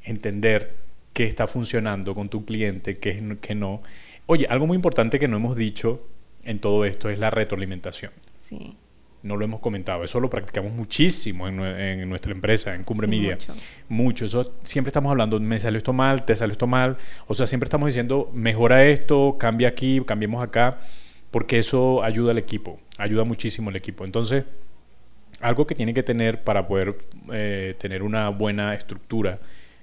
Entender 0.04 0.74
qué 1.14 1.24
está 1.24 1.46
funcionando 1.46 2.14
con 2.14 2.28
tu 2.28 2.44
cliente, 2.44 2.98
qué, 2.98 3.36
qué 3.40 3.54
no 3.54 3.82
Oye, 4.32 4.46
algo 4.48 4.68
muy 4.68 4.76
importante 4.76 5.18
que 5.18 5.26
no 5.26 5.38
hemos 5.38 5.56
dicho 5.56 6.06
en 6.44 6.60
todo 6.60 6.84
esto 6.84 7.10
es 7.10 7.18
la 7.18 7.30
retroalimentación. 7.30 8.12
Sí. 8.36 8.76
No 9.24 9.36
lo 9.36 9.44
hemos 9.44 9.58
comentado, 9.58 10.04
eso 10.04 10.20
lo 10.20 10.30
practicamos 10.30 10.72
muchísimo 10.72 11.48
en, 11.48 12.08
nuestra 12.08 12.30
empresa, 12.30 12.76
en 12.76 12.84
Cumbre 12.84 13.08
Media. 13.08 13.32
Mucho. 13.32 13.54
mucho. 13.88 14.26
Eso 14.26 14.54
siempre 14.62 14.90
estamos 14.90 15.10
hablando, 15.10 15.40
me 15.40 15.58
salió 15.58 15.78
esto 15.78 15.92
mal, 15.92 16.24
te 16.24 16.36
salió 16.36 16.52
esto 16.52 16.68
mal. 16.68 16.96
O 17.26 17.34
sea, 17.34 17.48
siempre 17.48 17.66
estamos 17.66 17.88
diciendo, 17.88 18.30
mejora 18.32 18.84
esto, 18.84 19.36
cambia 19.36 19.66
aquí, 19.66 20.00
cambiemos 20.06 20.44
acá, 20.44 20.78
porque 21.32 21.58
eso 21.58 22.04
ayuda 22.04 22.30
al 22.30 22.38
equipo, 22.38 22.78
ayuda 22.98 23.24
muchísimo 23.24 23.70
al 23.70 23.74
equipo. 23.74 24.04
Entonces, 24.04 24.44
algo 25.40 25.66
que 25.66 25.74
tiene 25.74 25.92
que 25.92 26.04
tener 26.04 26.44
para 26.44 26.68
poder 26.68 26.96
eh, 27.32 27.74
tener 27.80 28.04
una 28.04 28.28
buena 28.28 28.74
estructura 28.74 29.40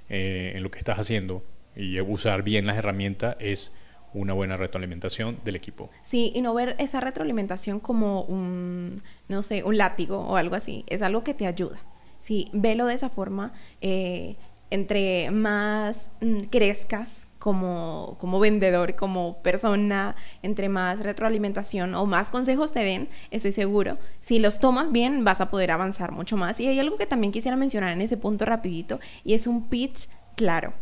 eh, 0.08 0.54
en 0.56 0.64
lo 0.64 0.72
que 0.72 0.80
estás 0.80 1.00
haciendo 1.00 1.44
y 1.76 2.00
usar 2.00 2.44
bien 2.44 2.66
las 2.66 2.78
herramientas 2.78 3.36
es 3.42 3.74
una 4.18 4.34
buena 4.34 4.58
retroalimentación 4.58 5.40
del 5.44 5.56
equipo. 5.56 5.90
Sí, 6.04 6.32
y 6.36 6.42
no 6.42 6.54
ver 6.54 6.76
esa 6.80 7.00
retroalimentación 7.00 7.80
como 7.80 8.24
un, 8.24 9.02
no 9.28 9.42
sé, 9.42 9.64
un 9.64 9.78
látigo 9.78 10.20
o 10.20 10.36
algo 10.36 10.56
así, 10.56 10.84
es 10.88 11.02
algo 11.02 11.24
que 11.24 11.34
te 11.34 11.48
ayuda. 11.48 11.80
Sí, 12.20 12.50
velo 12.52 12.86
de 12.86 12.96
esa 12.96 13.10
forma, 13.10 13.54
eh, 13.82 14.36
entre 14.70 15.32
más 15.32 16.12
mm, 16.20 16.42
crezcas 16.50 17.28
como, 17.40 18.18
como 18.20 18.40
vendedor, 18.40 18.96
como 18.96 19.38
persona, 19.42 20.16
entre 20.42 20.70
más 20.70 21.00
retroalimentación 21.00 21.96
o 21.96 22.06
más 22.06 22.30
consejos 22.30 22.72
te 22.72 22.80
den, 22.80 23.10
estoy 23.32 23.52
seguro, 23.52 23.98
si 24.20 24.40
los 24.40 24.60
tomas 24.60 24.92
bien 24.92 25.24
vas 25.24 25.40
a 25.40 25.50
poder 25.50 25.72
avanzar 25.72 26.12
mucho 26.12 26.36
más. 26.36 26.60
Y 26.60 26.68
hay 26.68 26.80
algo 26.80 26.98
que 26.98 27.06
también 27.06 27.32
quisiera 27.32 27.56
mencionar 27.56 27.94
en 27.94 28.02
ese 28.02 28.18
punto 28.18 28.46
rapidito, 28.46 29.00
y 29.24 29.34
es 29.34 29.48
un 29.48 29.68
pitch 29.68 30.10
claro. 30.36 30.74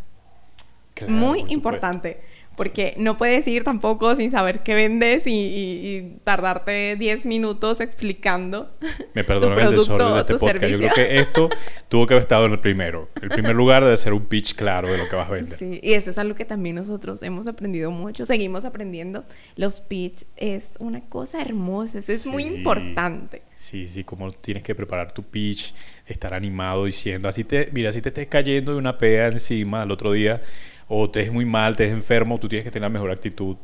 Muy 1.07 1.43
importante 1.49 2.21
porque 2.55 2.93
no 2.97 3.17
puedes 3.17 3.47
ir 3.47 3.63
tampoco 3.63 4.15
sin 4.15 4.31
saber 4.31 4.63
qué 4.63 4.75
vendes 4.75 5.23
y, 5.25 6.17
tardarte 6.23 6.95
10 6.95 7.25
minutos 7.25 7.81
explicando. 7.81 8.75
Me 9.13 9.23
perdonan 9.23 9.59
el 9.59 9.71
desorden 9.71 10.13
de 10.13 10.19
este 10.19 10.33
podcast. 10.35 10.65
Yo 10.65 10.77
creo 10.77 10.93
que 10.93 11.19
esto 11.19 11.49
tuvo 11.89 12.07
que 12.07 12.13
haber 12.13 12.21
estado 12.21 12.45
en 12.45 12.53
el 12.53 12.59
primero. 12.59 13.09
El 13.21 13.29
primer 13.29 13.55
lugar 13.55 13.83
de 13.83 13.93
hacer 13.93 14.13
un 14.13 14.25
pitch 14.25 14.55
claro 14.55 14.89
de 14.89 14.97
lo 14.97 15.07
que 15.09 15.15
vas 15.15 15.29
a 15.29 15.33
vender. 15.33 15.57
Sí, 15.57 15.79
y 15.81 15.93
eso 15.93 16.09
es 16.09 16.17
algo 16.17 16.35
que 16.35 16.45
también 16.45 16.75
nosotros 16.75 17.21
hemos 17.23 17.47
aprendido 17.47 17.91
mucho, 17.91 18.25
seguimos 18.25 18.65
aprendiendo. 18.65 19.25
Los 19.55 19.81
pitch 19.81 20.25
es 20.35 20.75
una 20.79 21.01
cosa 21.01 21.41
hermosa, 21.41 21.99
eso 21.99 22.11
es 22.11 22.27
muy 22.27 22.43
importante. 22.43 23.43
Sí, 23.53 23.87
sí, 23.87 24.03
como 24.03 24.31
tienes 24.31 24.63
que 24.63 24.75
preparar 24.75 25.13
tu 25.13 25.23
pitch, 25.23 25.73
estar 26.05 26.33
animado 26.33 26.85
diciendo, 26.85 27.27
así 27.27 27.43
te, 27.43 27.69
mira, 27.71 27.91
si 27.91 28.01
te 28.01 28.09
estés 28.09 28.27
cayendo 28.27 28.73
de 28.73 28.77
una 28.77 28.97
pega 28.97 29.27
encima 29.27 29.83
el 29.83 29.91
otro 29.91 30.11
día 30.11 30.41
o 30.87 31.09
te 31.09 31.21
es 31.21 31.31
muy 31.31 31.45
mal, 31.45 31.75
te 31.75 31.85
es 31.85 31.93
enfermo, 31.93 32.39
tú 32.39 32.47
tienes 32.47 32.63
que 32.63 32.71
tener 32.71 32.89
la 32.89 32.93
mejor 32.93 33.11
actitud 33.11 33.57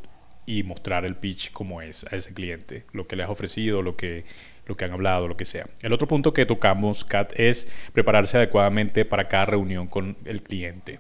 y 0.46 0.64
mostrar 0.64 1.06
el 1.06 1.16
pitch 1.16 1.52
como 1.52 1.82
es 1.82 2.06
a 2.12 2.16
ese 2.16 2.34
cliente, 2.34 2.86
lo 2.94 3.08
que 3.08 3.16
le 3.16 3.24
has 3.24 3.30
ofrecido, 3.30 3.82
lo 3.82 3.96
que, 3.96 4.26
lo 4.66 4.76
que 4.76 4.86
han 4.86 4.92
hablado, 4.92 5.28
lo 5.28 5.38
que 5.38 5.46
sea. 5.46 5.68
El 5.82 5.94
otro 5.94 6.08
punto 6.08 6.34
que 6.34 6.46
tocamos, 6.46 7.06
Kat, 7.06 7.32
es 7.40 7.68
prepararse 7.94 8.38
adecuadamente 8.38 9.06
para 9.06 9.28
cada 9.28 9.46
reunión 9.46 9.88
con 9.88 10.18
el 10.26 10.42
cliente. 10.42 11.00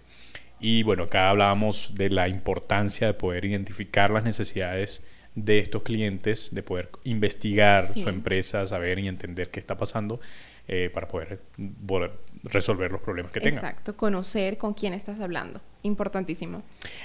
Y 0.59 0.83
bueno, 0.83 1.03
acá 1.03 1.31
hablábamos 1.31 1.95
de 1.95 2.11
la 2.11 2.27
importancia 2.27 3.07
de 3.07 3.13
poder 3.15 3.45
identificar 3.45 4.11
las 4.11 4.23
necesidades 4.23 5.03
de 5.33 5.59
estos 5.59 5.81
clientes, 5.81 6.49
de 6.51 6.61
poder 6.61 6.89
investigar 7.03 7.87
su 7.87 8.09
empresa, 8.09 8.65
saber 8.67 8.99
y 8.99 9.07
entender 9.07 9.49
qué 9.49 9.59
está 9.59 9.77
pasando 9.77 10.19
eh, 10.67 10.91
para 10.93 11.07
poder 11.07 11.39
resolver 12.43 12.91
los 12.91 13.01
problemas 13.01 13.31
que 13.31 13.39
tengan. 13.39 13.63
Exacto, 13.63 13.97
conocer 13.97 14.57
con 14.57 14.73
quién 14.73 14.93
estás 14.93 15.19
hablando. 15.19 15.61
Importantísimo. 15.83 16.61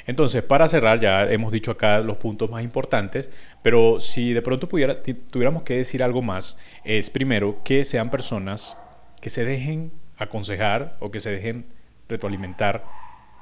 Entonces, 0.06 0.42
para 0.42 0.68
cerrar, 0.68 1.00
ya 1.00 1.24
hemos 1.30 1.50
dicho 1.50 1.70
acá 1.70 2.00
los 2.00 2.18
puntos 2.18 2.50
más 2.50 2.62
importantes, 2.62 3.30
pero 3.62 4.00
si 4.00 4.32
de 4.32 4.42
pronto 4.42 4.68
pudiera, 4.68 5.02
tuviéramos 5.02 5.62
que 5.62 5.78
decir 5.78 6.02
algo 6.02 6.20
más, 6.20 6.58
es 6.84 7.08
primero 7.08 7.62
que 7.64 7.84
sean 7.84 8.10
personas 8.10 8.76
que 9.20 9.30
se 9.30 9.44
dejen 9.44 9.92
aconsejar 10.18 10.96
o 11.00 11.10
que 11.10 11.20
se 11.20 11.30
dejen 11.30 11.66
retroalimentar 12.08 12.84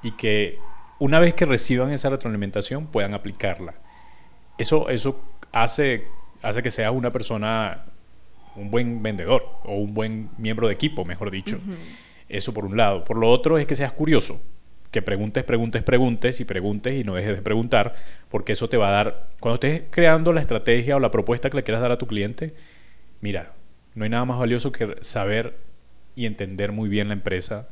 y 0.03 0.13
que 0.13 0.59
una 0.99 1.19
vez 1.19 1.35
que 1.35 1.45
reciban 1.45 1.91
esa 1.91 2.11
retroalimentación 2.11 2.87
puedan 2.87 3.15
aplicarla. 3.15 3.75
Eso, 4.57 4.89
eso 4.89 5.21
hace, 5.51 6.07
hace 6.43 6.63
que 6.63 6.71
sea 6.71 6.93
una 6.93 7.11
persona 7.11 7.87
un 8.57 8.71
buen 8.71 9.03
vendedor 9.03 9.45
o 9.65 9.75
un 9.75 9.95
buen 9.95 10.31
miembro 10.39 10.69
de 10.69 10.75
equipo, 10.75 11.05
mejor 11.05 11.31
dicho. 11.31 11.59
Eso 12.29 12.55
por 12.55 12.65
un 12.65 12.77
lado. 12.77 13.05
Por 13.05 13.17
lo 13.19 13.29
otro 13.29 13.59
es 13.59 13.67
que 13.67 13.75
seas 13.75 13.93
curioso, 13.93 14.41
que 14.95 15.03
preguntes, 15.03 15.43
preguntes, 15.43 15.83
preguntes 15.83 16.39
y 16.39 16.45
preguntes 16.45 16.95
y 16.95 17.03
no 17.03 17.15
dejes 17.15 17.35
de 17.35 17.43
preguntar, 17.43 17.97
porque 18.29 18.53
eso 18.53 18.69
te 18.69 18.77
va 18.77 18.91
a 18.91 18.93
dar, 18.93 19.29
cuando 19.41 19.55
estés 19.55 19.83
creando 19.91 20.33
la 20.33 20.41
estrategia 20.41 20.95
o 20.95 21.01
la 21.01 21.11
propuesta 21.11 21.51
que 21.51 21.57
le 21.57 21.65
quieras 21.65 21.83
dar 21.83 21.91
a 21.91 21.99
tu 21.99 22.07
cliente, 22.07 22.55
mira, 23.21 23.55
no 23.97 24.05
hay 24.05 24.11
nada 24.11 24.25
más 24.25 24.39
valioso 24.39 24.71
que 24.71 24.95
saber 25.01 25.59
y 26.15 26.27
entender 26.27 26.71
muy 26.71 26.89
bien 26.89 27.09
la 27.09 27.15
empresa, 27.15 27.69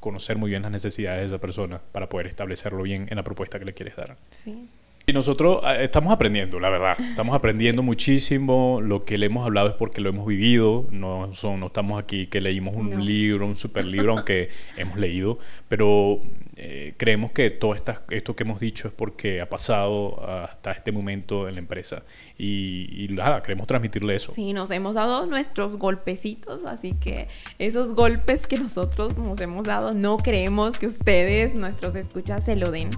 conocer 0.00 0.36
muy 0.36 0.50
bien 0.50 0.60
las 0.60 0.70
necesidades 0.70 1.20
de 1.20 1.26
esa 1.28 1.40
persona 1.40 1.80
para 1.92 2.10
poder 2.10 2.26
establecerlo 2.26 2.82
bien 2.82 3.06
en 3.08 3.16
la 3.16 3.24
propuesta 3.24 3.58
que 3.58 3.64
le 3.64 3.72
quieres 3.72 3.96
dar. 3.96 4.18
Sí. 4.30 4.68
Y 5.06 5.14
nosotros 5.14 5.62
eh, 5.64 5.84
estamos 5.84 6.12
aprendiendo, 6.12 6.60
la 6.60 6.68
verdad. 6.68 7.00
Estamos 7.00 7.34
aprendiendo 7.34 7.82
muchísimo. 7.82 8.80
Lo 8.82 9.06
que 9.06 9.16
le 9.16 9.26
hemos 9.26 9.46
hablado 9.46 9.68
es 9.68 9.74
porque 9.74 10.02
lo 10.02 10.10
hemos 10.10 10.26
vivido. 10.26 10.88
No, 10.90 11.32
son, 11.32 11.60
no 11.60 11.66
estamos 11.66 12.02
aquí 12.02 12.26
que 12.26 12.40
leímos 12.40 12.74
un 12.74 13.06
libro, 13.06 13.46
un 13.46 13.56
super 13.56 13.86
libro, 13.86 14.12
aunque 14.12 14.50
hemos 14.76 14.98
leído. 14.98 15.38
Pero 15.68 16.20
eh, 16.58 16.94
creemos 16.96 17.32
que 17.32 17.50
todo 17.50 17.74
esta, 17.74 18.02
esto 18.08 18.34
que 18.34 18.44
hemos 18.44 18.60
dicho 18.60 18.88
es 18.88 18.94
porque 18.94 19.42
ha 19.42 19.48
pasado 19.48 20.26
hasta 20.26 20.72
este 20.72 20.90
momento 20.90 21.48
en 21.48 21.54
la 21.54 21.60
empresa. 21.60 22.02
Y, 22.38 23.04
y 23.04 23.08
nada, 23.08 23.42
queremos 23.42 23.66
transmitirle 23.66 24.16
eso. 24.16 24.32
Sí, 24.32 24.54
nos 24.54 24.70
hemos 24.70 24.94
dado 24.94 25.26
nuestros 25.26 25.76
golpecitos. 25.76 26.64
Así 26.64 26.94
que 26.94 27.28
esos 27.58 27.92
golpes 27.92 28.46
que 28.46 28.56
nosotros 28.56 29.18
nos 29.18 29.38
hemos 29.40 29.66
dado, 29.66 29.92
no 29.92 30.16
creemos 30.16 30.78
que 30.78 30.86
ustedes, 30.86 31.54
nuestros 31.54 31.94
escuchas, 31.94 32.44
se 32.44 32.56
lo 32.56 32.70
den. 32.70 32.88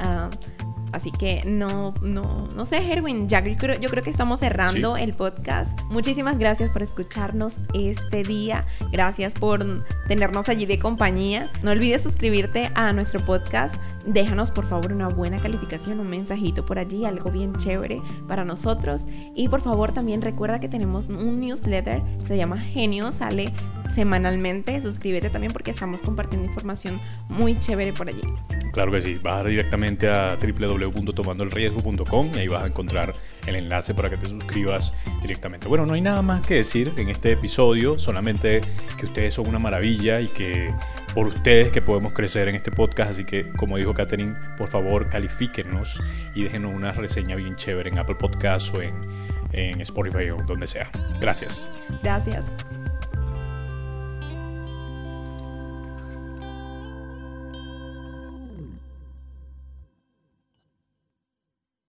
Uh, 0.00 0.73
Así 0.94 1.10
que 1.10 1.42
no, 1.44 1.92
no, 2.02 2.48
no 2.54 2.64
sé, 2.64 2.76
Herwin, 2.76 3.28
ya 3.28 3.44
yo 3.44 3.56
creo, 3.56 3.78
yo 3.80 3.88
creo 3.90 4.04
que 4.04 4.10
estamos 4.10 4.38
cerrando 4.38 4.96
el 4.96 5.12
podcast. 5.12 5.76
Muchísimas 5.90 6.38
gracias 6.38 6.70
por 6.70 6.82
escucharnos 6.82 7.58
este 7.74 8.22
día. 8.22 8.64
Gracias 8.92 9.34
por 9.34 9.84
tenernos 10.06 10.48
allí 10.48 10.66
de 10.66 10.78
compañía. 10.78 11.50
No 11.64 11.72
olvides 11.72 12.02
suscribirte 12.02 12.70
a 12.76 12.92
nuestro 12.92 13.24
podcast. 13.24 13.74
Déjanos 14.06 14.52
por 14.52 14.66
favor 14.66 14.92
una 14.92 15.08
buena 15.08 15.40
calificación, 15.40 15.98
un 15.98 16.08
mensajito 16.08 16.64
por 16.64 16.78
allí, 16.78 17.04
algo 17.04 17.30
bien 17.30 17.56
chévere 17.56 18.00
para 18.28 18.44
nosotros. 18.44 19.06
Y 19.34 19.48
por 19.48 19.62
favor 19.62 19.92
también 19.92 20.22
recuerda 20.22 20.60
que 20.60 20.68
tenemos 20.68 21.08
un 21.08 21.40
newsletter, 21.40 22.02
se 22.24 22.36
llama 22.36 22.58
Genio, 22.58 23.10
sale 23.10 23.52
semanalmente. 23.90 24.80
Suscríbete 24.80 25.28
también 25.28 25.52
porque 25.52 25.72
estamos 25.72 26.02
compartiendo 26.02 26.46
información 26.46 27.00
muy 27.28 27.58
chévere 27.58 27.92
por 27.92 28.08
allí. 28.08 28.22
Claro 28.74 28.90
que 28.90 29.00
sí, 29.00 29.20
vas 29.22 29.46
directamente 29.46 30.08
a 30.08 30.36
www.tomandolriesgo.com 30.36 32.30
y 32.34 32.38
ahí 32.38 32.48
vas 32.48 32.64
a 32.64 32.66
encontrar 32.66 33.14
el 33.46 33.54
enlace 33.54 33.94
para 33.94 34.10
que 34.10 34.16
te 34.16 34.26
suscribas 34.26 34.92
directamente. 35.22 35.68
Bueno, 35.68 35.86
no 35.86 35.94
hay 35.94 36.00
nada 36.00 36.22
más 36.22 36.44
que 36.44 36.56
decir 36.56 36.92
en 36.96 37.08
este 37.08 37.30
episodio, 37.30 38.00
solamente 38.00 38.62
que 38.98 39.06
ustedes 39.06 39.34
son 39.34 39.46
una 39.46 39.60
maravilla 39.60 40.20
y 40.20 40.26
que 40.26 40.74
por 41.14 41.28
ustedes 41.28 41.70
que 41.70 41.82
podemos 41.82 42.14
crecer 42.14 42.48
en 42.48 42.56
este 42.56 42.72
podcast, 42.72 43.10
así 43.10 43.24
que 43.24 43.48
como 43.52 43.76
dijo 43.76 43.94
Katherine, 43.94 44.34
por 44.58 44.66
favor 44.66 45.08
califíquenos 45.08 46.02
y 46.34 46.42
déjenos 46.42 46.74
una 46.74 46.90
reseña 46.90 47.36
bien 47.36 47.54
chévere 47.54 47.90
en 47.90 47.98
Apple 48.00 48.16
Podcasts 48.16 48.72
o 48.74 48.82
en, 48.82 48.96
en 49.52 49.80
Spotify 49.82 50.30
o 50.30 50.38
donde 50.48 50.66
sea. 50.66 50.90
Gracias. 51.20 51.68
Gracias. 52.02 52.56